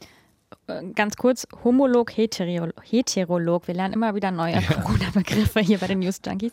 Äh, 0.68 0.92
ganz 0.94 1.16
kurz, 1.16 1.48
Homolog, 1.64 2.16
Heterolog. 2.16 2.74
Heterolog. 2.84 3.68
Wir 3.68 3.76
lernen 3.76 3.94
immer 3.94 4.16
wieder 4.16 4.32
neue 4.32 4.54
ja. 4.54 4.62
Corona-Begriffe 4.62 5.62
hier 5.62 5.78
bei 5.78 5.88
den 5.88 6.00
News 6.00 6.20
Junkies. 6.26 6.52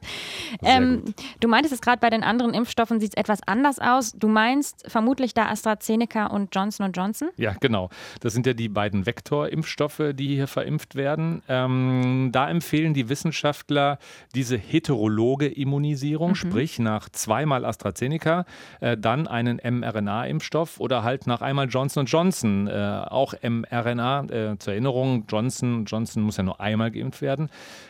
Ähm, 0.62 1.14
du 1.40 1.48
meintest 1.48 1.74
es 1.74 1.80
gerade 1.80 1.98
bei 1.98 2.10
den 2.10 2.22
anderen 2.22 2.54
Impfstoffen 2.54 3.00
sieht 3.00 3.14
es 3.14 3.16
etwas 3.16 3.40
anders 3.46 3.78
aus. 3.80 4.12
Du 4.12 4.28
meinst 4.28 4.84
vermutlich 4.86 5.34
da 5.34 5.48
AstraZeneca 5.48 6.26
und 6.26 6.54
Johnson 6.54 6.92
Johnson? 6.92 7.30
Ja, 7.36 7.56
genau. 7.58 7.90
Das 8.20 8.32
sind 8.32 8.46
ja 8.46 8.52
die 8.52 8.68
beiden 8.68 9.06
Vektorimpfstoffe, 9.06 10.12
die 10.14 10.36
hier 10.36 10.46
verimpft 10.46 10.94
werden. 10.94 11.42
Ähm, 11.48 12.30
da 12.32 12.48
empfehlen 12.48 12.94
die 12.94 13.08
Wissenschaftler 13.08 13.98
diese 14.34 14.56
heterologe 14.56 15.48
Immunisierung, 15.48 16.30
mhm. 16.30 16.36
sprich 16.36 16.78
nach 16.78 17.08
zweimal 17.08 17.64
AstraZeneca, 17.64 18.44
äh, 18.80 18.96
dann 18.96 19.26
einen 19.26 19.58
mRNA-Impfstoff 19.58 20.78
oder 20.78 21.02
halt 21.02 21.26
nach 21.26 21.42
einmal 21.42 21.68
Johnson 21.68 22.06
Johnson, 22.06 22.68
äh, 22.68 23.04
auch 23.08 23.34
mRNA 23.42 24.03
mRNA. 24.04 24.52
Äh, 24.52 24.58
zur 24.58 24.72
Erinnerung, 24.72 25.24
Johnson, 25.28 25.84
Johnson 25.84 26.22
muss 26.22 26.36
ja 26.36 26.42
nur 26.42 26.60
einmal 26.60 26.90
geimpft 26.90 27.22
werden. 27.22 27.48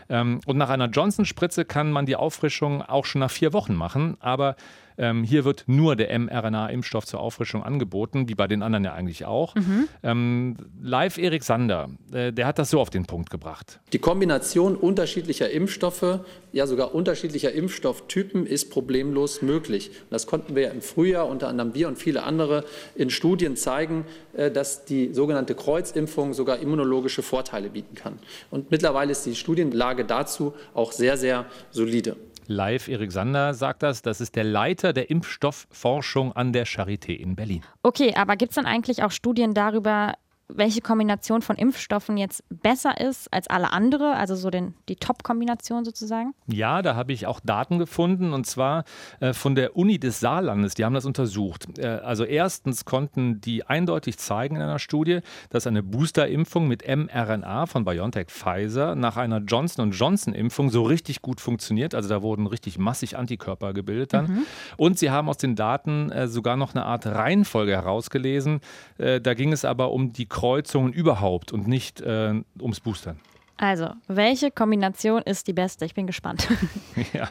Ähm, 0.08 0.40
und 0.46 0.56
nach 0.56 0.70
einer 0.70 0.88
Johnson-Spritze 0.88 1.64
kann 1.64 1.90
man 1.90 2.06
die 2.06 2.16
Auffrischung 2.16 2.82
auch 2.82 3.04
schon 3.04 3.20
nach 3.20 3.30
vier 3.30 3.52
Wochen 3.52 3.74
machen. 3.74 4.16
Aber 4.20 4.56
ähm, 4.98 5.24
hier 5.24 5.44
wird 5.44 5.64
nur 5.66 5.96
der 5.96 6.16
mRNA-Impfstoff 6.18 7.06
zur 7.06 7.20
Auffrischung 7.20 7.62
angeboten, 7.62 8.28
wie 8.28 8.34
bei 8.34 8.46
den 8.46 8.62
anderen 8.62 8.84
ja 8.84 8.92
eigentlich 8.94 9.24
auch. 9.24 9.54
Mhm. 9.54 9.88
Ähm, 10.02 10.56
live 10.80 11.18
Erik 11.18 11.44
Sander, 11.44 11.90
äh, 12.12 12.32
der 12.32 12.46
hat 12.46 12.58
das 12.58 12.70
so 12.70 12.80
auf 12.80 12.90
den 12.90 13.06
Punkt 13.06 13.30
gebracht. 13.30 13.80
Die 13.92 13.98
Kombination 13.98 14.76
unterschiedlicher 14.76 15.50
Impfstoffe, 15.50 16.20
ja 16.52 16.66
sogar 16.66 16.94
unterschiedlicher 16.94 17.52
Impfstofftypen 17.52 18.46
ist 18.46 18.70
problemlos 18.70 19.42
möglich. 19.42 19.88
Und 19.88 20.12
das 20.12 20.26
konnten 20.26 20.54
wir 20.54 20.62
ja 20.64 20.70
im 20.70 20.82
Frühjahr, 20.82 21.28
unter 21.28 21.48
anderem 21.48 21.74
wir 21.74 21.88
und 21.88 21.98
viele 21.98 22.22
andere, 22.22 22.64
in 22.94 23.10
Studien 23.10 23.56
zeigen, 23.56 24.04
äh, 24.34 24.50
dass 24.50 24.84
die 24.84 25.12
sogenannte 25.12 25.54
Kreuzimpfung 25.54 26.34
sogar 26.34 26.58
immunologische 26.58 27.22
Vorteile 27.22 27.70
bieten 27.70 27.94
kann. 27.94 28.18
Und 28.50 28.70
mittlerweile 28.70 29.12
ist 29.12 29.26
die 29.26 29.34
Studienlage 29.34 30.04
dazu 30.04 30.54
auch 30.74 30.92
sehr, 30.92 31.16
sehr 31.16 31.46
solide. 31.70 32.16
Live 32.46 32.88
Erik 32.88 33.12
Sander 33.12 33.54
sagt 33.54 33.82
das. 33.82 34.02
Das 34.02 34.20
ist 34.20 34.36
der 34.36 34.44
Leiter 34.44 34.92
der 34.92 35.10
Impfstoffforschung 35.10 36.32
an 36.32 36.52
der 36.52 36.66
Charité 36.66 37.12
in 37.12 37.36
Berlin. 37.36 37.62
Okay, 37.82 38.14
aber 38.16 38.36
gibt 38.36 38.50
es 38.50 38.56
dann 38.56 38.66
eigentlich 38.66 39.02
auch 39.02 39.10
Studien 39.10 39.54
darüber, 39.54 40.14
welche 40.48 40.80
Kombination 40.80 41.42
von 41.42 41.56
Impfstoffen 41.56 42.16
jetzt 42.16 42.44
besser 42.50 43.00
ist 43.00 43.32
als 43.32 43.48
alle 43.48 43.72
andere, 43.72 44.14
also 44.14 44.36
so 44.36 44.50
den, 44.50 44.74
die 44.88 44.96
Top-Kombination 44.96 45.84
sozusagen? 45.84 46.34
Ja, 46.46 46.82
da 46.82 46.94
habe 46.94 47.12
ich 47.12 47.26
auch 47.26 47.40
Daten 47.40 47.78
gefunden 47.78 48.32
und 48.32 48.46
zwar 48.46 48.84
äh, 49.20 49.32
von 49.32 49.54
der 49.54 49.76
Uni 49.76 49.98
des 49.98 50.20
Saarlandes. 50.20 50.74
Die 50.74 50.84
haben 50.84 50.94
das 50.94 51.06
untersucht. 51.06 51.78
Äh, 51.78 51.86
also 51.86 52.24
erstens 52.24 52.84
konnten 52.84 53.40
die 53.40 53.66
eindeutig 53.66 54.18
zeigen 54.18 54.56
in 54.56 54.62
einer 54.62 54.78
Studie, 54.78 55.20
dass 55.50 55.66
eine 55.66 55.82
Boosterimpfung 55.82 56.68
mit 56.68 56.86
mRNA 56.86 57.66
von 57.66 57.84
BioNTech 57.84 58.28
Pfizer 58.28 58.94
nach 58.94 59.16
einer 59.16 59.38
Johnson 59.38 59.92
Johnson 59.92 60.34
Impfung 60.34 60.70
so 60.70 60.82
richtig 60.82 61.22
gut 61.22 61.40
funktioniert. 61.40 61.94
Also 61.94 62.08
da 62.08 62.22
wurden 62.22 62.46
richtig 62.46 62.78
massig 62.78 63.16
Antikörper 63.16 63.72
gebildet 63.72 64.12
dann. 64.12 64.26
Mhm. 64.26 64.46
Und 64.76 64.98
sie 64.98 65.10
haben 65.10 65.28
aus 65.28 65.38
den 65.38 65.56
Daten 65.56 66.10
äh, 66.10 66.28
sogar 66.28 66.56
noch 66.56 66.74
eine 66.74 66.84
Art 66.84 67.06
Reihenfolge 67.06 67.72
herausgelesen. 67.72 68.60
Äh, 68.98 69.20
da 69.20 69.34
ging 69.34 69.52
es 69.52 69.64
aber 69.64 69.90
um 69.92 70.12
die 70.12 70.26
Kreuzungen 70.34 70.92
überhaupt 70.92 71.52
und 71.52 71.68
nicht 71.68 72.00
äh, 72.00 72.34
ums 72.60 72.80
Boostern. 72.80 73.20
Also, 73.56 73.90
welche 74.08 74.50
Kombination 74.50 75.22
ist 75.22 75.46
die 75.46 75.52
beste? 75.52 75.84
Ich 75.84 75.94
bin 75.94 76.08
gespannt. 76.08 76.48
ja, 77.12 77.28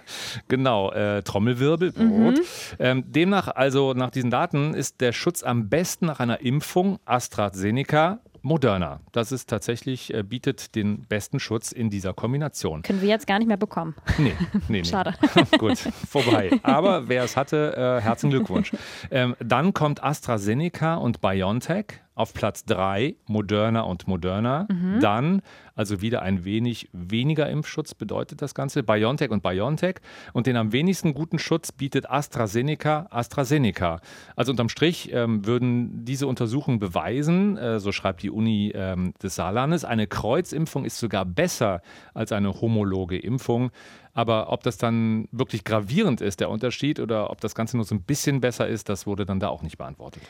genau. 0.47 0.89
Äh, 0.93 1.21
Trommelwirbel, 1.21 1.91
mhm. 1.97 2.39
ähm, 2.79 3.03
demnach, 3.05 3.49
also 3.49 3.93
nach 3.93 4.09
diesen 4.09 4.31
Daten, 4.31 4.73
ist 4.73 5.01
der 5.01 5.11
Schutz 5.11 5.43
am 5.43 5.67
besten 5.67 6.05
nach 6.05 6.21
einer 6.21 6.39
Impfung 6.39 6.97
AstraZeneca 7.03 8.19
Moderna. 8.41 8.99
Das 9.13 9.31
ist 9.31 9.49
tatsächlich, 9.49 10.13
äh, 10.13 10.21
bietet 10.21 10.75
den 10.75 11.01
besten 11.03 11.39
Schutz 11.39 11.71
in 11.71 11.89
dieser 11.89 12.13
Kombination. 12.13 12.83
Können 12.83 13.01
wir 13.01 13.07
jetzt 13.07 13.25
gar 13.25 13.39
nicht 13.39 13.47
mehr 13.47 13.57
bekommen. 13.57 13.95
Nee, 14.17 14.33
nee, 14.53 14.59
nee. 14.67 14.83
Schade. 14.83 15.13
Gut, 15.57 15.77
vorbei. 15.77 16.51
Aber 16.61 17.07
wer 17.07 17.23
es 17.23 17.37
hatte, 17.37 17.73
äh, 17.75 18.01
herzlichen 18.01 18.31
Glückwunsch. 18.31 18.73
Ähm, 19.11 19.35
dann 19.39 19.73
kommt 19.73 20.03
AstraZeneca 20.03 20.95
und 20.95 21.21
BioNTech. 21.21 22.01
Auf 22.15 22.33
Platz 22.33 22.65
3 22.65 23.15
Moderna 23.27 23.81
und 23.81 24.07
Moderna. 24.07 24.67
Mhm. 24.69 24.99
Dann, 24.99 25.41
also 25.75 26.01
wieder 26.01 26.21
ein 26.21 26.45
wenig 26.45 26.89
weniger 26.93 27.49
Impfschutz 27.49 27.95
bedeutet 27.95 28.41
das 28.41 28.53
Ganze, 28.53 28.83
BioNTech 28.83 29.31
und 29.31 29.41
BioNTech. 29.41 29.95
Und 30.31 30.47
den 30.47 30.55
am 30.57 30.71
wenigsten 30.71 31.13
guten 31.13 31.39
Schutz 31.39 31.71
bietet 31.71 32.09
AstraZeneca, 32.09 33.07
AstraZeneca. 33.09 33.99
Also 34.35 34.51
unterm 34.51 34.69
Strich 34.69 35.11
ähm, 35.11 35.45
würden 35.45 36.05
diese 36.05 36.27
Untersuchungen 36.27 36.79
beweisen, 36.79 37.57
äh, 37.57 37.79
so 37.79 37.91
schreibt 37.91 38.23
die 38.23 38.29
Uni 38.29 38.71
ähm, 38.75 39.13
des 39.21 39.35
Saarlandes, 39.35 39.85
eine 39.85 40.07
Kreuzimpfung 40.07 40.85
ist 40.85 40.99
sogar 40.99 41.25
besser 41.25 41.81
als 42.13 42.31
eine 42.31 42.61
homologe 42.61 43.17
Impfung. 43.17 43.71
Aber 44.13 44.51
ob 44.51 44.63
das 44.63 44.77
dann 44.77 45.27
wirklich 45.31 45.63
gravierend 45.63 46.21
ist, 46.21 46.39
der 46.39 46.49
Unterschied, 46.49 46.99
oder 46.99 47.31
ob 47.31 47.41
das 47.41 47.55
Ganze 47.55 47.77
nur 47.77 47.85
so 47.85 47.95
ein 47.95 48.03
bisschen 48.03 48.41
besser 48.41 48.67
ist, 48.67 48.89
das 48.89 49.07
wurde 49.07 49.25
dann 49.25 49.39
da 49.39 49.47
auch 49.47 49.63
nicht 49.63 49.77
beantwortet. 49.77 50.21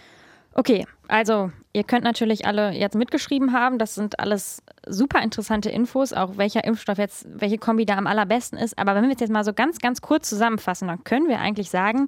Okay, 0.55 0.85
also 1.07 1.51
ihr 1.73 1.83
könnt 1.83 2.03
natürlich 2.03 2.45
alle 2.45 2.71
jetzt 2.71 2.95
mitgeschrieben 2.95 3.53
haben. 3.53 3.79
Das 3.79 3.95
sind 3.95 4.19
alles 4.19 4.61
super 4.87 5.21
interessante 5.21 5.69
Infos, 5.69 6.13
auch 6.13 6.37
welcher 6.37 6.63
Impfstoff 6.63 6.97
jetzt, 6.97 7.25
welche 7.29 7.57
Kombi 7.57 7.85
da 7.85 7.97
am 7.97 8.07
allerbesten 8.07 8.59
ist. 8.59 8.77
Aber 8.77 8.95
wenn 8.95 9.03
wir 9.03 9.13
es 9.13 9.19
jetzt 9.19 9.31
mal 9.31 9.43
so 9.43 9.53
ganz, 9.53 9.79
ganz 9.79 10.01
kurz 10.01 10.29
zusammenfassen, 10.29 10.87
dann 10.87 11.03
können 11.03 11.27
wir 11.27 11.39
eigentlich 11.39 11.69
sagen, 11.69 12.07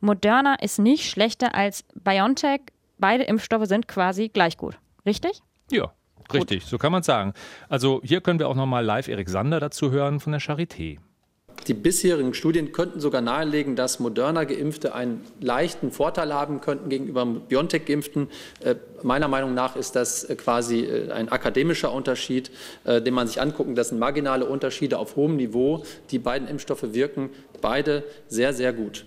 Moderna 0.00 0.54
ist 0.54 0.78
nicht 0.78 1.10
schlechter 1.10 1.54
als 1.54 1.84
BioNTech. 1.94 2.60
Beide 2.98 3.24
Impfstoffe 3.24 3.66
sind 3.66 3.88
quasi 3.88 4.28
gleich 4.28 4.56
gut. 4.56 4.78
Richtig? 5.04 5.42
Ja, 5.70 5.92
richtig, 6.32 6.66
so 6.66 6.78
kann 6.78 6.92
man 6.92 7.02
sagen. 7.02 7.32
Also 7.68 8.00
hier 8.04 8.20
können 8.20 8.38
wir 8.38 8.48
auch 8.48 8.54
nochmal 8.54 8.84
live 8.84 9.08
Erik 9.08 9.28
Sander 9.28 9.58
dazu 9.58 9.90
hören 9.90 10.20
von 10.20 10.32
der 10.32 10.40
Charité. 10.40 10.98
Die 11.66 11.74
bisherigen 11.74 12.34
Studien 12.34 12.72
könnten 12.72 13.00
sogar 13.00 13.20
nahelegen, 13.20 13.76
dass 13.76 14.00
moderner 14.00 14.46
Geimpfte 14.46 14.94
einen 14.94 15.24
leichten 15.40 15.90
Vorteil 15.90 16.32
haben 16.32 16.60
könnten 16.60 16.88
gegenüber 16.88 17.24
BioNTech-Geimpften. 17.26 18.28
Äh, 18.64 18.76
meiner 19.02 19.28
Meinung 19.28 19.54
nach 19.54 19.76
ist 19.76 19.96
das 19.96 20.24
äh, 20.24 20.36
quasi 20.36 20.80
äh, 20.80 21.10
ein 21.12 21.28
akademischer 21.28 21.92
Unterschied, 21.92 22.50
den 22.84 23.14
man 23.14 23.26
sich 23.26 23.40
angucken. 23.40 23.74
Das 23.74 23.88
sind 23.88 23.98
marginale 23.98 24.46
Unterschiede 24.46 24.98
auf 24.98 25.16
hohem 25.16 25.36
Niveau. 25.36 25.84
Die 26.10 26.18
beiden 26.18 26.48
Impfstoffe 26.48 26.92
wirken 26.92 27.30
beide 27.60 28.04
sehr, 28.28 28.52
sehr 28.52 28.72
gut. 28.72 29.04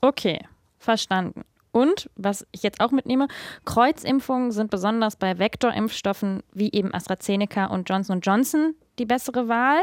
Okay, 0.00 0.40
verstanden. 0.78 1.42
Und, 1.72 2.10
was 2.16 2.46
ich 2.52 2.62
jetzt 2.62 2.80
auch 2.80 2.90
mitnehme, 2.90 3.28
Kreuzimpfungen 3.64 4.52
sind 4.52 4.70
besonders 4.70 5.16
bei 5.16 5.38
Vektorimpfstoffen 5.38 6.42
wie 6.52 6.70
eben 6.70 6.92
AstraZeneca 6.92 7.66
und 7.66 7.88
Johnson 7.88 8.20
Johnson 8.20 8.74
die 8.98 9.06
bessere 9.06 9.48
Wahl 9.48 9.82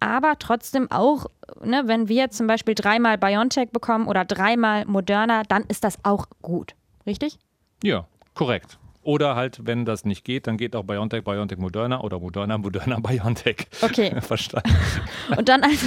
aber 0.00 0.38
trotzdem 0.38 0.90
auch, 0.90 1.26
ne, 1.62 1.82
wenn 1.86 2.08
wir 2.08 2.30
zum 2.30 2.46
Beispiel 2.46 2.74
dreimal 2.74 3.18
BioNTech 3.18 3.70
bekommen 3.70 4.08
oder 4.08 4.24
dreimal 4.24 4.84
Moderna, 4.84 5.42
dann 5.42 5.64
ist 5.64 5.84
das 5.84 5.98
auch 6.04 6.26
gut. 6.42 6.74
Richtig? 7.06 7.38
Ja, 7.82 8.06
korrekt. 8.34 8.78
Oder 9.06 9.36
halt, 9.36 9.60
wenn 9.64 9.84
das 9.84 10.04
nicht 10.04 10.24
geht, 10.24 10.48
dann 10.48 10.56
geht 10.56 10.74
auch 10.74 10.82
BioNTech, 10.82 11.22
BioNTech, 11.22 11.58
Moderna 11.58 12.00
oder 12.00 12.18
Moderna, 12.18 12.58
Moderna, 12.58 12.98
BioNTech. 12.98 13.68
Okay. 13.80 14.20
Verstanden. 14.20 14.74
Und 15.36 15.48
dann 15.48 15.62
als, 15.62 15.84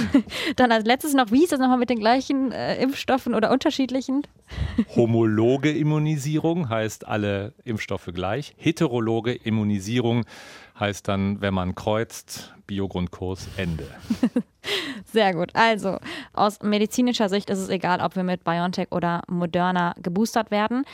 dann 0.56 0.72
als 0.72 0.86
letztes 0.86 1.12
noch, 1.12 1.30
wie 1.30 1.42
ist 1.44 1.52
das 1.52 1.60
nochmal 1.60 1.76
mit 1.76 1.90
den 1.90 1.98
gleichen 1.98 2.50
äh, 2.50 2.82
Impfstoffen 2.82 3.34
oder 3.34 3.50
unterschiedlichen? 3.50 4.26
Homologe 4.96 5.70
Immunisierung 5.70 6.70
heißt 6.70 7.06
alle 7.06 7.52
Impfstoffe 7.62 8.08
gleich. 8.14 8.54
Heterologe 8.56 9.34
Immunisierung 9.34 10.24
heißt 10.78 11.06
dann, 11.06 11.42
wenn 11.42 11.52
man 11.52 11.74
kreuzt, 11.74 12.54
Biogrundkurs 12.70 13.48
Ende. 13.56 13.84
Sehr 15.12 15.34
gut. 15.34 15.50
Also 15.54 15.98
aus 16.32 16.62
medizinischer 16.62 17.28
Sicht 17.28 17.50
ist 17.50 17.58
es 17.58 17.68
egal, 17.68 18.00
ob 18.00 18.14
wir 18.14 18.22
mit 18.22 18.44
BioNTech 18.44 18.92
oder 18.92 19.22
Moderna 19.26 19.96
geboostert 20.00 20.52
werden. 20.52 20.84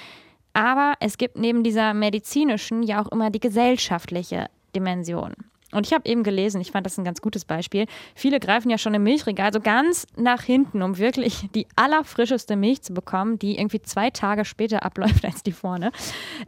Aber 0.54 0.94
es 1.00 1.18
gibt 1.18 1.36
neben 1.36 1.62
dieser 1.62 1.92
medizinischen 1.92 2.82
ja 2.82 3.02
auch 3.02 3.12
immer 3.12 3.28
die 3.28 3.40
gesellschaftliche 3.40 4.46
Dimension. 4.74 5.34
Und 5.72 5.86
ich 5.86 5.92
habe 5.92 6.08
eben 6.08 6.22
gelesen, 6.22 6.62
ich 6.62 6.70
fand 6.70 6.86
das 6.86 6.96
ein 6.96 7.04
ganz 7.04 7.20
gutes 7.20 7.44
Beispiel. 7.44 7.84
Viele 8.14 8.40
greifen 8.40 8.70
ja 8.70 8.78
schon 8.78 8.94
im 8.94 9.02
Milchregal 9.02 9.52
so 9.52 9.60
ganz 9.60 10.06
nach 10.16 10.42
hinten, 10.42 10.80
um 10.80 10.96
wirklich 10.96 11.48
die 11.54 11.66
allerfrischeste 11.76 12.56
Milch 12.56 12.80
zu 12.80 12.94
bekommen, 12.94 13.38
die 13.38 13.58
irgendwie 13.58 13.82
zwei 13.82 14.08
Tage 14.08 14.46
später 14.46 14.82
abläuft 14.82 15.26
als 15.26 15.42
die 15.42 15.52
vorne. 15.52 15.92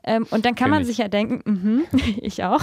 Ähm, 0.05 0.27
und 0.31 0.47
dann 0.47 0.55
kann 0.55 0.67
Kenn 0.67 0.71
man 0.71 0.83
ich. 0.83 0.89
sich 0.89 0.99
ja 0.99 1.09
denken, 1.09 1.87
mh, 1.93 2.01
ich 2.23 2.45
auch, 2.45 2.63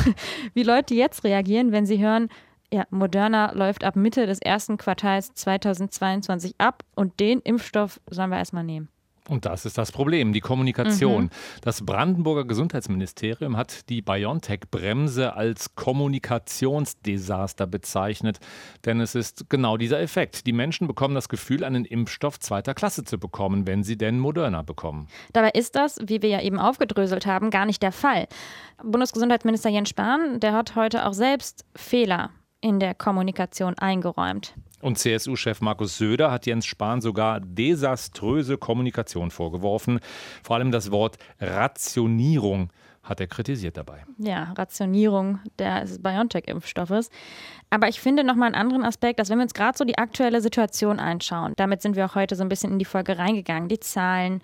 wie 0.55 0.63
Leute 0.63 0.95
jetzt 0.95 1.23
reagieren, 1.23 1.71
wenn 1.71 1.85
sie 1.85 1.99
hören, 1.99 2.29
ja, 2.75 2.85
Moderna 2.89 3.53
läuft 3.53 3.85
ab 3.85 3.95
Mitte 3.95 4.25
des 4.25 4.39
ersten 4.39 4.75
Quartals 4.75 5.33
2022 5.33 6.55
ab 6.57 6.83
und 6.93 7.21
den 7.21 7.39
Impfstoff 7.39 8.01
sollen 8.09 8.31
wir 8.31 8.37
erstmal 8.37 8.65
nehmen. 8.65 8.89
Und 9.27 9.45
das 9.45 9.65
ist 9.65 9.77
das 9.77 9.91
Problem, 9.91 10.33
die 10.33 10.39
Kommunikation. 10.39 11.25
Mhm. 11.25 11.29
Das 11.61 11.83
Brandenburger 11.83 12.45
Gesundheitsministerium 12.45 13.57
hat 13.57 13.89
die 13.89 14.03
BioNTech-Bremse 14.03 15.33
als 15.35 15.73
Kommunikationsdesaster 15.73 17.65
bezeichnet. 17.65 18.39
Denn 18.85 18.99
es 19.01 19.15
ist 19.15 19.49
genau 19.49 19.77
dieser 19.77 19.99
Effekt. 19.99 20.45
Die 20.45 20.53
Menschen 20.53 20.87
bekommen 20.87 21.15
das 21.15 21.27
Gefühl, 21.27 21.63
einen 21.63 21.85
Impfstoff 21.85 22.39
zweiter 22.39 22.75
Klasse 22.75 23.03
zu 23.03 23.17
bekommen, 23.17 23.65
wenn 23.65 23.83
sie 23.83 23.97
denn 23.97 24.19
Moderna 24.19 24.61
bekommen. 24.61 25.07
Dabei 25.33 25.49
ist 25.49 25.75
das, 25.75 25.97
wie 26.05 26.21
wir 26.21 26.29
ja 26.29 26.41
eben 26.41 26.59
aufgedröselt 26.59 27.25
haben, 27.25 27.49
gar 27.49 27.65
nicht 27.65 27.81
der 27.81 27.93
Fall. 27.93 28.27
Bundesgesundheitsminister 28.83 29.69
Jens 29.69 29.89
Spahn, 29.89 30.39
der 30.39 30.53
hat 30.53 30.75
heute 30.75 31.07
auch 31.07 31.13
selbst 31.13 31.65
Fehler 31.75 32.29
in 32.61 32.79
der 32.79 32.95
Kommunikation 32.95 33.77
eingeräumt. 33.77 34.55
Und 34.81 34.99
CSU-Chef 34.99 35.61
Markus 35.61 35.97
Söder 35.97 36.31
hat 36.31 36.45
Jens 36.45 36.65
Spahn 36.65 37.01
sogar 37.01 37.39
desaströse 37.39 38.57
Kommunikation 38.57 39.31
vorgeworfen. 39.31 39.99
Vor 40.43 40.57
allem 40.57 40.71
das 40.71 40.91
Wort 40.91 41.17
Rationierung 41.39 42.69
hat 43.05 43.19
er 43.19 43.27
kritisiert 43.27 43.77
dabei. 43.77 44.03
Ja, 44.17 44.53
Rationierung 44.57 45.39
des 45.59 46.01
BioNTech-Impfstoffes. 46.01 47.09
Aber 47.69 47.87
ich 47.87 47.99
finde 47.99 48.23
nochmal 48.23 48.47
einen 48.47 48.55
anderen 48.55 48.83
Aspekt, 48.83 49.19
dass 49.19 49.29
wenn 49.29 49.37
wir 49.37 49.43
uns 49.43 49.53
gerade 49.53 49.77
so 49.77 49.85
die 49.85 49.97
aktuelle 49.97 50.41
Situation 50.41 50.99
einschauen, 50.99 51.53
damit 51.55 51.81
sind 51.81 51.95
wir 51.95 52.05
auch 52.05 52.15
heute 52.15 52.35
so 52.35 52.43
ein 52.43 52.49
bisschen 52.49 52.73
in 52.73 52.79
die 52.79 52.85
Folge 52.85 53.17
reingegangen, 53.17 53.69
die 53.69 53.79
Zahlen, 53.79 54.41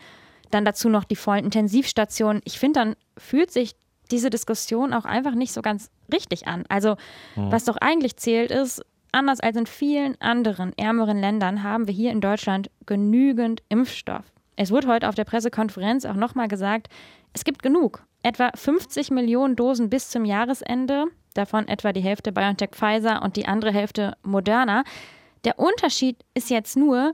dann 0.51 0.65
dazu 0.65 0.89
noch 0.89 1.03
die 1.03 1.15
vollen 1.15 1.45
Intensivstationen. 1.45 2.41
Ich 2.45 2.59
finde, 2.59 2.79
dann 2.79 2.95
fühlt 3.17 3.51
sich 3.51 3.75
diese 4.11 4.29
Diskussion 4.29 4.93
auch 4.93 5.05
einfach 5.05 5.35
nicht 5.35 5.53
so 5.53 5.61
ganz 5.61 5.89
richtig 6.11 6.47
an. 6.47 6.65
Also, 6.69 6.95
mhm. 7.35 7.51
was 7.51 7.65
doch 7.65 7.77
eigentlich 7.77 8.17
zählt, 8.17 8.51
ist, 8.51 8.83
anders 9.11 9.39
als 9.39 9.57
in 9.57 9.65
vielen 9.65 10.19
anderen 10.21 10.77
ärmeren 10.77 11.19
Ländern 11.19 11.63
haben 11.63 11.87
wir 11.87 11.93
hier 11.93 12.11
in 12.11 12.21
Deutschland 12.21 12.69
genügend 12.85 13.63
Impfstoff. 13.69 14.25
Es 14.55 14.71
wurde 14.71 14.87
heute 14.87 15.09
auf 15.09 15.15
der 15.15 15.25
Pressekonferenz 15.25 16.05
auch 16.05 16.15
nochmal 16.15 16.47
gesagt, 16.47 16.87
es 17.33 17.43
gibt 17.43 17.63
genug. 17.63 18.03
Etwa 18.23 18.51
50 18.53 19.09
Millionen 19.11 19.55
Dosen 19.55 19.89
bis 19.89 20.09
zum 20.09 20.25
Jahresende, 20.25 21.05
davon 21.33 21.67
etwa 21.67 21.93
die 21.93 22.01
Hälfte 22.01 22.31
BioNTech 22.31 22.71
Pfizer 22.71 23.21
und 23.23 23.35
die 23.35 23.47
andere 23.47 23.71
Hälfte 23.71 24.15
Moderna. 24.21 24.83
Der 25.43 25.57
Unterschied 25.57 26.17
ist 26.33 26.49
jetzt 26.49 26.77
nur, 26.77 27.13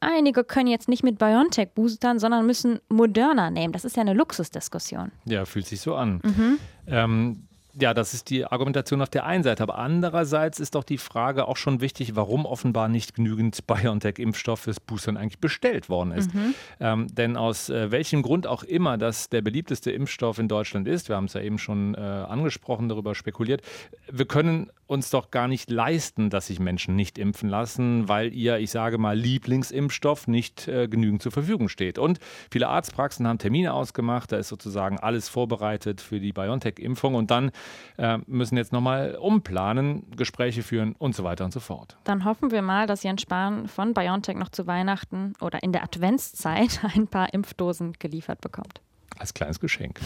einige 0.00 0.44
können 0.44 0.68
jetzt 0.68 0.88
nicht 0.88 1.02
mit 1.02 1.18
BioNTech 1.18 1.70
boostern, 1.74 2.18
sondern 2.18 2.46
müssen 2.46 2.80
Moderna 2.88 3.50
nehmen. 3.50 3.72
Das 3.72 3.84
ist 3.84 3.96
ja 3.96 4.02
eine 4.02 4.14
Luxusdiskussion. 4.14 5.12
Ja, 5.24 5.44
fühlt 5.44 5.66
sich 5.66 5.80
so 5.80 5.94
an. 5.94 6.20
Mhm. 6.24 6.58
Ähm, 6.86 7.47
ja, 7.80 7.94
das 7.94 8.14
ist 8.14 8.30
die 8.30 8.44
Argumentation 8.44 9.02
auf 9.02 9.08
der 9.08 9.24
einen 9.26 9.42
Seite. 9.42 9.62
Aber 9.62 9.78
andererseits 9.78 10.60
ist 10.60 10.74
doch 10.74 10.84
die 10.84 10.98
Frage 10.98 11.46
auch 11.46 11.56
schon 11.56 11.80
wichtig, 11.80 12.16
warum 12.16 12.46
offenbar 12.46 12.88
nicht 12.88 13.14
genügend 13.14 13.66
BioNTech-Impfstoff 13.66 14.60
fürs 14.60 14.80
Boostern 14.80 15.16
eigentlich 15.16 15.38
bestellt 15.38 15.88
worden 15.88 16.12
ist. 16.12 16.34
Mhm. 16.34 16.54
Ähm, 16.80 17.06
denn 17.14 17.36
aus 17.36 17.68
äh, 17.68 17.90
welchem 17.90 18.22
Grund 18.22 18.46
auch 18.46 18.62
immer 18.62 18.98
das 18.98 19.28
der 19.28 19.42
beliebteste 19.42 19.90
Impfstoff 19.90 20.38
in 20.38 20.48
Deutschland 20.48 20.88
ist, 20.88 21.08
wir 21.08 21.16
haben 21.16 21.26
es 21.26 21.34
ja 21.34 21.40
eben 21.40 21.58
schon 21.58 21.94
äh, 21.94 21.98
angesprochen, 21.98 22.88
darüber 22.88 23.14
spekuliert, 23.14 23.62
wir 24.10 24.26
können 24.26 24.70
uns 24.88 25.10
doch 25.10 25.30
gar 25.30 25.48
nicht 25.48 25.70
leisten, 25.70 26.30
dass 26.30 26.46
sich 26.46 26.60
Menschen 26.60 26.96
nicht 26.96 27.18
impfen 27.18 27.48
lassen, 27.48 28.08
weil 28.08 28.32
ihr, 28.32 28.58
ich 28.58 28.70
sage 28.70 28.96
mal, 28.96 29.16
Lieblingsimpfstoff 29.16 30.26
nicht 30.26 30.66
äh, 30.66 30.88
genügend 30.88 31.22
zur 31.22 31.30
Verfügung 31.30 31.68
steht. 31.68 31.98
Und 31.98 32.18
viele 32.50 32.68
Arztpraxen 32.68 33.28
haben 33.28 33.38
Termine 33.38 33.74
ausgemacht, 33.74 34.32
da 34.32 34.38
ist 34.38 34.48
sozusagen 34.48 34.98
alles 34.98 35.28
vorbereitet 35.28 36.00
für 36.00 36.20
die 36.20 36.32
BioNTech-Impfung 36.32 37.14
und 37.14 37.30
dann 37.30 37.50
äh, 37.96 38.18
müssen 38.26 38.56
jetzt 38.56 38.72
nochmal 38.72 39.16
umplanen, 39.20 40.04
Gespräche 40.16 40.62
führen 40.62 40.94
und 40.98 41.14
so 41.14 41.24
weiter 41.24 41.44
und 41.44 41.52
so 41.52 41.60
fort. 41.60 41.96
Dann 42.04 42.24
hoffen 42.24 42.50
wir 42.50 42.62
mal, 42.62 42.86
dass 42.86 43.02
Jens 43.02 43.22
Spahn 43.22 43.68
von 43.68 43.94
BioNTech 43.94 44.36
noch 44.36 44.50
zu 44.50 44.66
Weihnachten 44.66 45.34
oder 45.40 45.62
in 45.62 45.72
der 45.72 45.82
Adventszeit 45.82 46.80
ein 46.94 47.08
paar 47.08 47.32
Impfdosen 47.32 47.94
geliefert 47.98 48.40
bekommt. 48.40 48.80
Als 49.18 49.34
kleines 49.34 49.60
Geschenk. 49.60 50.00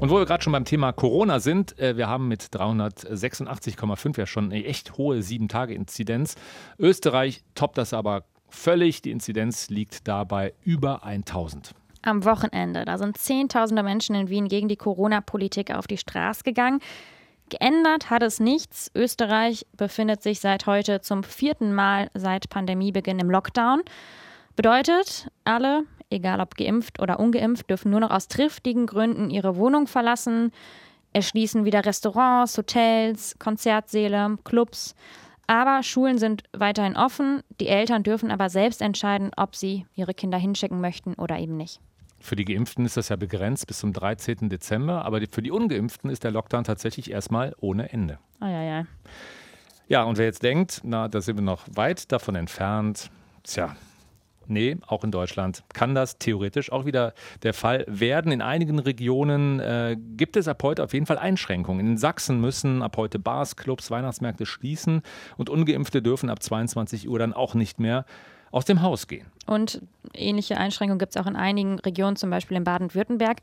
Und 0.00 0.10
wo 0.10 0.18
wir 0.18 0.26
gerade 0.26 0.44
schon 0.44 0.52
beim 0.52 0.64
Thema 0.64 0.92
Corona 0.92 1.40
sind, 1.40 1.76
äh, 1.78 1.96
wir 1.96 2.08
haben 2.08 2.28
mit 2.28 2.42
386,5 2.42 4.18
ja 4.18 4.26
schon 4.26 4.52
eine 4.52 4.64
echt 4.64 4.96
hohe 4.96 5.18
7-Tage-Inzidenz. 5.18 6.36
Österreich 6.78 7.42
toppt 7.56 7.78
das 7.78 7.92
aber 7.92 8.24
völlig. 8.48 9.02
Die 9.02 9.10
Inzidenz 9.10 9.70
liegt 9.70 10.06
dabei 10.06 10.54
über 10.62 11.02
1000 11.02 11.74
am 12.02 12.24
Wochenende. 12.24 12.84
Da 12.84 12.98
sind 12.98 13.18
Zehntausende 13.18 13.82
Menschen 13.82 14.14
in 14.14 14.28
Wien 14.28 14.48
gegen 14.48 14.68
die 14.68 14.76
Corona-Politik 14.76 15.74
auf 15.74 15.86
die 15.86 15.98
Straße 15.98 16.42
gegangen. 16.42 16.80
Geändert 17.48 18.10
hat 18.10 18.22
es 18.22 18.40
nichts. 18.40 18.90
Österreich 18.94 19.66
befindet 19.76 20.22
sich 20.22 20.40
seit 20.40 20.66
heute 20.66 21.00
zum 21.00 21.24
vierten 21.24 21.74
Mal 21.74 22.10
seit 22.14 22.50
Pandemiebeginn 22.50 23.18
im 23.18 23.30
Lockdown. 23.30 23.82
Bedeutet, 24.54 25.28
alle, 25.44 25.84
egal 26.10 26.40
ob 26.40 26.56
geimpft 26.56 27.00
oder 27.00 27.20
ungeimpft, 27.20 27.70
dürfen 27.70 27.90
nur 27.90 28.00
noch 28.00 28.10
aus 28.10 28.28
triftigen 28.28 28.86
Gründen 28.86 29.30
ihre 29.30 29.56
Wohnung 29.56 29.86
verlassen. 29.86 30.52
Es 31.12 31.28
schließen 31.28 31.64
wieder 31.64 31.84
Restaurants, 31.86 32.58
Hotels, 32.58 33.36
Konzertsäle, 33.38 34.36
Clubs. 34.44 34.94
Aber 35.48 35.82
Schulen 35.82 36.18
sind 36.18 36.44
weiterhin 36.52 36.94
offen. 36.94 37.42
Die 37.58 37.68
Eltern 37.68 38.02
dürfen 38.02 38.30
aber 38.30 38.50
selbst 38.50 38.82
entscheiden, 38.82 39.30
ob 39.36 39.56
sie 39.56 39.86
ihre 39.94 40.12
Kinder 40.12 40.36
hinschicken 40.38 40.80
möchten 40.80 41.14
oder 41.14 41.38
eben 41.38 41.56
nicht. 41.56 41.80
Für 42.20 42.36
die 42.36 42.44
Geimpften 42.44 42.84
ist 42.84 42.96
das 42.96 43.08
ja 43.08 43.16
begrenzt 43.16 43.66
bis 43.66 43.78
zum 43.78 43.92
13. 43.92 44.50
Dezember, 44.50 45.04
aber 45.04 45.20
für 45.30 45.42
die 45.42 45.50
Ungeimpften 45.50 46.10
ist 46.10 46.22
der 46.22 46.32
Lockdown 46.32 46.64
tatsächlich 46.64 47.10
erstmal 47.10 47.54
ohne 47.60 47.90
Ende. 47.92 48.18
Oh, 48.40 48.46
ja, 48.46 48.62
ja. 48.62 48.86
Ja, 49.88 50.02
und 50.02 50.18
wer 50.18 50.26
jetzt 50.26 50.42
denkt, 50.42 50.82
na, 50.84 51.08
da 51.08 51.22
sind 51.22 51.38
wir 51.38 51.44
noch 51.44 51.64
weit 51.72 52.12
davon 52.12 52.34
entfernt, 52.34 53.10
tja, 53.42 53.74
nee, 54.48 54.76
auch 54.86 55.04
in 55.04 55.10
Deutschland 55.10 55.64
kann 55.72 55.94
das 55.94 56.18
theoretisch 56.18 56.72
auch 56.72 56.84
wieder 56.84 57.14
der 57.42 57.54
Fall 57.54 57.84
werden. 57.88 58.32
In 58.32 58.42
einigen 58.42 58.78
Regionen 58.78 59.60
äh, 59.60 59.96
gibt 60.16 60.36
es 60.36 60.48
ab 60.48 60.62
heute 60.62 60.84
auf 60.84 60.92
jeden 60.92 61.06
Fall 61.06 61.18
Einschränkungen. 61.18 61.86
In 61.86 61.96
Sachsen 61.96 62.40
müssen 62.40 62.82
ab 62.82 62.96
heute 62.96 63.18
Bars, 63.18 63.56
Clubs, 63.56 63.90
Weihnachtsmärkte 63.90 64.46
schließen 64.46 65.02
und 65.36 65.50
Ungeimpfte 65.50 66.02
dürfen 66.02 66.30
ab 66.30 66.42
22 66.42 67.08
Uhr 67.08 67.18
dann 67.18 67.32
auch 67.32 67.54
nicht 67.54 67.80
mehr 67.80 68.04
aus 68.50 68.64
dem 68.64 68.82
Haus 68.82 69.06
gehen. 69.06 69.26
Und 69.46 69.82
ähnliche 70.14 70.56
Einschränkungen 70.56 70.98
gibt 70.98 71.14
es 71.14 71.22
auch 71.22 71.26
in 71.26 71.36
einigen 71.36 71.78
Regionen, 71.80 72.16
zum 72.16 72.30
Beispiel 72.30 72.56
in 72.56 72.64
Baden-Württemberg. 72.64 73.38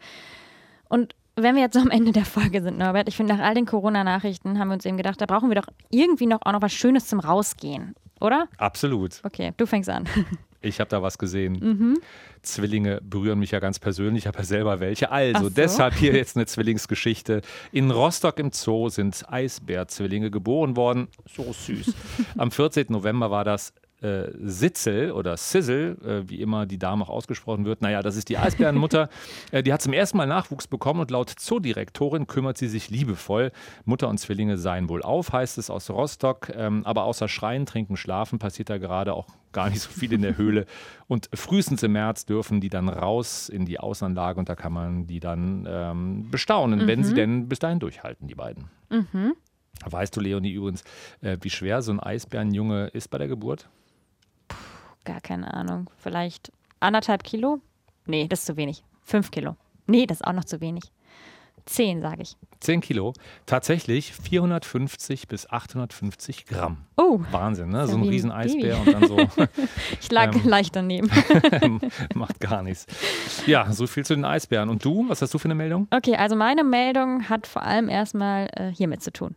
Und 0.90 1.16
wenn 1.36 1.56
wir 1.56 1.62
jetzt 1.62 1.78
am 1.78 1.90
Ende 1.90 2.12
der 2.12 2.26
Folge 2.26 2.62
sind, 2.62 2.78
Norbert, 2.78 3.10
ich 3.10 3.18
finde, 3.18 3.36
nach 3.36 3.44
all 3.44 3.54
den 3.54 3.66
Corona-Nachrichten 3.66 4.58
haben 4.58 4.70
wir 4.70 4.76
uns 4.76 4.86
eben 4.86 4.98
gedacht, 4.98 5.20
da 5.20 5.26
brauchen 5.26 5.50
wir 5.50 5.56
doch 5.56 5.68
irgendwie 5.90 6.28
noch 6.28 6.42
auch 6.44 6.54
noch 6.54 6.62
was 6.62 6.74
Schönes 6.74 7.08
zum 7.08 7.20
Rausgehen, 7.20 7.96
oder? 8.22 8.48
Absolut. 8.58 9.20
Okay, 9.24 9.54
du 9.58 9.66
fängst 9.66 9.90
an. 9.90 10.06
Ich 10.66 10.80
habe 10.80 10.90
da 10.90 11.02
was 11.02 11.18
gesehen. 11.18 11.54
Mhm. 11.54 12.00
Zwillinge 12.42 13.02
berühren 13.02 13.40
mich 13.40 13.52
ja 13.52 13.60
ganz 13.60 13.80
persönlich, 13.80 14.24
ich 14.24 14.28
habe 14.28 14.40
ja 14.40 14.44
selber 14.44 14.80
welche. 14.80 15.12
Also 15.12 15.44
so. 15.44 15.50
deshalb 15.50 15.96
hier 15.96 16.14
jetzt 16.16 16.36
eine 16.36 16.46
Zwillingsgeschichte. 16.46 17.42
In 17.72 17.92
Rostock 17.92 18.40
im 18.40 18.52
Zoo 18.52 18.90
sind 18.90 19.24
Eisbärzwillinge 19.28 20.32
geboren 20.32 20.76
worden. 20.76 21.08
So 21.36 21.52
süß. 21.52 21.94
Am 22.38 22.52
14. 22.52 22.88
November 22.90 23.32
war 23.32 23.44
das 23.44 23.74
äh, 24.02 24.32
Sitzel 24.44 25.12
oder 25.12 25.38
Sizzle, 25.38 25.98
äh, 26.06 26.30
wie 26.30 26.42
immer 26.42 26.66
die 26.66 26.78
Dame 26.78 27.04
auch 27.06 27.10
ausgesprochen 27.10 27.66
wird. 27.66 27.82
Naja, 27.82 28.02
das 28.02 28.16
ist 28.16 28.30
die 28.30 28.38
Eisbärenmutter. 28.38 29.10
äh, 29.52 29.64
die 29.64 29.72
hat 29.72 29.82
zum 29.82 29.94
ersten 29.94 30.18
Mal 30.18 30.28
Nachwuchs 30.28 30.68
bekommen 30.68 31.00
und 31.00 31.12
laut 31.12 31.30
Zoodirektorin 31.30 32.28
kümmert 32.28 32.58
sie 32.58 32.68
sich 32.68 32.90
liebevoll. 32.90 33.52
Mutter 33.86 34.10
und 34.10 34.18
Zwillinge 34.18 34.58
seien 34.58 34.90
wohl 34.90 35.02
auf, 35.02 35.32
heißt 35.32 35.58
es 35.58 35.70
aus 35.70 35.90
Rostock. 35.90 36.52
Ähm, 36.56 36.86
aber 36.86 37.06
außer 37.06 37.28
Schreien, 37.28 37.66
Trinken, 37.66 37.98
Schlafen 37.98 38.38
passiert 38.38 38.70
da 38.70 38.78
gerade 38.78 39.14
auch 39.14 39.28
gar 39.54 39.70
nicht 39.70 39.82
so 39.82 39.90
viel 39.90 40.12
in 40.12 40.22
der 40.22 40.38
Höhle. 40.38 40.66
Und 41.08 41.30
frühestens 41.34 41.82
im 41.82 41.94
März 41.94 42.26
dürfen 42.26 42.62
die 42.62 42.70
dann 42.70 42.90
raus 42.90 43.50
in 43.50 43.66
die 43.66 43.80
Außenanlage 43.80 44.38
und 44.38 44.50
da 44.50 44.56
kann 44.56 44.74
man 44.74 45.08
die 45.08 45.22
dann 45.22 45.66
ähm, 45.68 46.30
bestaunen, 46.30 46.84
mhm. 46.84 46.88
wenn 46.88 47.04
sie 47.04 47.14
denn 47.14 47.48
bis 47.48 47.60
dahin 47.60 47.80
durchhalten, 47.80 48.28
die 48.28 48.36
beiden. 48.36 48.66
Mhm. 48.90 49.34
Weißt 49.86 50.16
du, 50.16 50.22
Leonie, 50.22 50.52
übrigens, 50.52 50.84
äh, 51.22 51.38
wie 51.42 51.50
schwer 51.50 51.82
so 51.82 51.92
ein 51.92 52.00
Eisbärenjunge 52.00 52.88
ist 52.88 53.10
bei 53.10 53.18
der 53.18 53.28
Geburt? 53.28 53.70
Gar 55.06 55.22
keine 55.22 55.54
Ahnung, 55.54 55.90
vielleicht 55.98 56.52
anderthalb 56.80 57.24
Kilo? 57.24 57.62
Nee, 58.06 58.28
das 58.28 58.40
ist 58.40 58.46
zu 58.46 58.58
wenig. 58.58 58.84
Fünf 59.04 59.32
Kilo. 59.32 59.56
Nee, 59.88 60.06
das 60.06 60.22
ist 60.22 60.28
auch 60.28 60.34
noch 60.34 60.46
zu 60.46 60.62
wenig. 60.62 60.92
Zehn, 61.66 62.02
sage 62.02 62.22
ich. 62.22 62.38
Zehn 62.60 62.80
Kilo. 62.80 63.14
Tatsächlich 63.48 64.14
450 64.14 65.28
bis 65.28 65.50
850 65.50 66.46
Gramm. 66.46 66.86
Oh. 66.96 67.20
Wahnsinn, 67.32 67.70
ne? 67.70 67.88
So 67.88 67.98
ein 67.98 68.04
riesen 68.04 68.32
Eisbär 68.32 68.78
und 68.78 68.94
dann 68.94 69.08
so. 69.08 69.18
ich 70.00 70.12
lag 70.12 70.36
ähm, 70.36 70.48
leicht 70.48 70.76
daneben. 70.76 71.10
macht 72.14 72.40
gar 72.40 72.62
nichts. 72.62 72.86
Ja, 73.48 73.72
so 73.72 73.88
viel 73.88 74.06
zu 74.06 74.14
den 74.14 74.26
Eisbären. 74.26 74.70
Und 74.70 74.86
du, 74.86 75.10
was 75.10 75.24
hast 75.24 75.34
du 75.34 75.40
für 75.40 75.46
eine 75.46 75.56
Meldung? 75.56 75.88
Okay, 75.90 76.16
also 76.16 76.36
meine 76.36 76.64
Meldung 76.64 77.30
hat 77.30 77.48
vor 77.48 77.64
allem 77.64 77.90
erstmal 77.90 78.48
äh, 78.54 78.72
hiermit 78.72 79.02
zu 79.02 79.12
tun. 79.12 79.36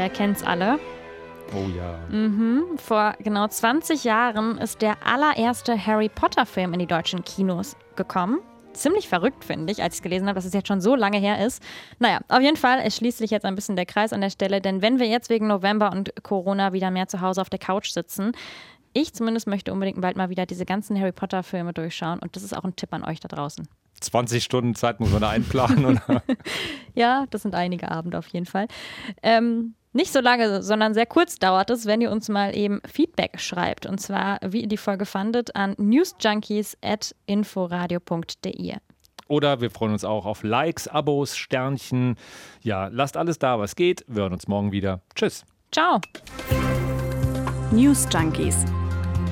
Wer 0.00 0.08
kennt's 0.08 0.42
alle? 0.42 0.80
Oh 1.52 1.68
ja. 1.76 1.98
Mhm. 2.08 2.78
Vor 2.78 3.12
genau 3.18 3.46
20 3.46 4.02
Jahren 4.04 4.56
ist 4.56 4.80
der 4.80 4.96
allererste 5.04 5.76
Harry 5.86 6.08
Potter-Film 6.08 6.72
in 6.72 6.78
die 6.78 6.86
deutschen 6.86 7.22
Kinos 7.22 7.76
gekommen. 7.96 8.38
Ziemlich 8.72 9.10
verrückt, 9.10 9.44
finde 9.44 9.70
ich, 9.70 9.82
als 9.82 9.96
ich 9.96 9.98
es 9.98 10.02
gelesen 10.02 10.26
habe, 10.26 10.36
dass 10.36 10.46
es 10.46 10.54
jetzt 10.54 10.68
schon 10.68 10.80
so 10.80 10.94
lange 10.94 11.18
her 11.18 11.44
ist. 11.44 11.62
Naja, 11.98 12.20
auf 12.28 12.40
jeden 12.40 12.56
Fall, 12.56 12.80
es 12.82 12.96
schließt 12.96 13.18
sich 13.18 13.30
jetzt 13.30 13.44
ein 13.44 13.54
bisschen 13.54 13.76
der 13.76 13.84
Kreis 13.84 14.14
an 14.14 14.22
der 14.22 14.30
Stelle, 14.30 14.62
denn 14.62 14.80
wenn 14.80 14.98
wir 14.98 15.06
jetzt 15.06 15.28
wegen 15.28 15.48
November 15.48 15.92
und 15.92 16.14
Corona 16.22 16.72
wieder 16.72 16.90
mehr 16.90 17.08
zu 17.08 17.20
Hause 17.20 17.42
auf 17.42 17.50
der 17.50 17.58
Couch 17.58 17.90
sitzen, 17.90 18.32
ich 18.94 19.12
zumindest 19.12 19.48
möchte 19.48 19.70
unbedingt 19.70 20.00
bald 20.00 20.16
mal 20.16 20.30
wieder 20.30 20.46
diese 20.46 20.64
ganzen 20.64 20.98
Harry 20.98 21.12
Potter-Filme 21.12 21.74
durchschauen 21.74 22.20
und 22.20 22.36
das 22.36 22.42
ist 22.42 22.56
auch 22.56 22.64
ein 22.64 22.74
Tipp 22.74 22.94
an 22.94 23.04
euch 23.04 23.20
da 23.20 23.28
draußen. 23.28 23.68
20 24.00 24.42
Stunden 24.42 24.74
Zeit 24.74 25.00
muss 25.00 25.10
man 25.10 25.20
da 25.20 25.28
einplanen, 25.30 25.84
oder? 25.84 26.22
ja, 26.94 27.26
das 27.30 27.42
sind 27.42 27.54
einige 27.54 27.90
Abende 27.90 28.16
auf 28.18 28.28
jeden 28.28 28.46
Fall. 28.46 28.66
Ähm, 29.22 29.74
nicht 29.92 30.12
so 30.12 30.20
lange, 30.20 30.62
sondern 30.62 30.94
sehr 30.94 31.06
kurz 31.06 31.34
dauert 31.36 31.70
es, 31.70 31.86
wenn 31.86 32.00
ihr 32.00 32.12
uns 32.12 32.28
mal 32.28 32.56
eben 32.56 32.80
Feedback 32.86 33.40
schreibt. 33.40 33.86
Und 33.86 34.00
zwar, 34.00 34.38
wie 34.46 34.60
ihr 34.62 34.68
die 34.68 34.76
Folge 34.76 35.04
fandet, 35.04 35.56
an 35.56 35.74
newsjunkies.inforadio.de. 35.78 38.76
Oder 39.26 39.60
wir 39.60 39.70
freuen 39.70 39.92
uns 39.92 40.04
auch 40.04 40.26
auf 40.26 40.42
Likes, 40.42 40.88
Abos, 40.88 41.36
Sternchen. 41.36 42.16
Ja, 42.62 42.88
lasst 42.88 43.16
alles 43.16 43.38
da, 43.38 43.60
was 43.60 43.76
geht. 43.76 44.04
Wir 44.08 44.22
hören 44.22 44.32
uns 44.32 44.48
morgen 44.48 44.72
wieder. 44.72 45.02
Tschüss. 45.14 45.44
Ciao. 45.70 46.00
News 47.70 48.08
Junkies. 48.12 48.64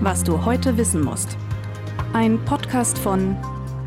Was 0.01 0.23
du 0.23 0.45
heute 0.45 0.77
wissen 0.77 1.03
musst. 1.03 1.37
Ein 2.13 2.39
Podcast 2.45 2.97
von 2.99 3.37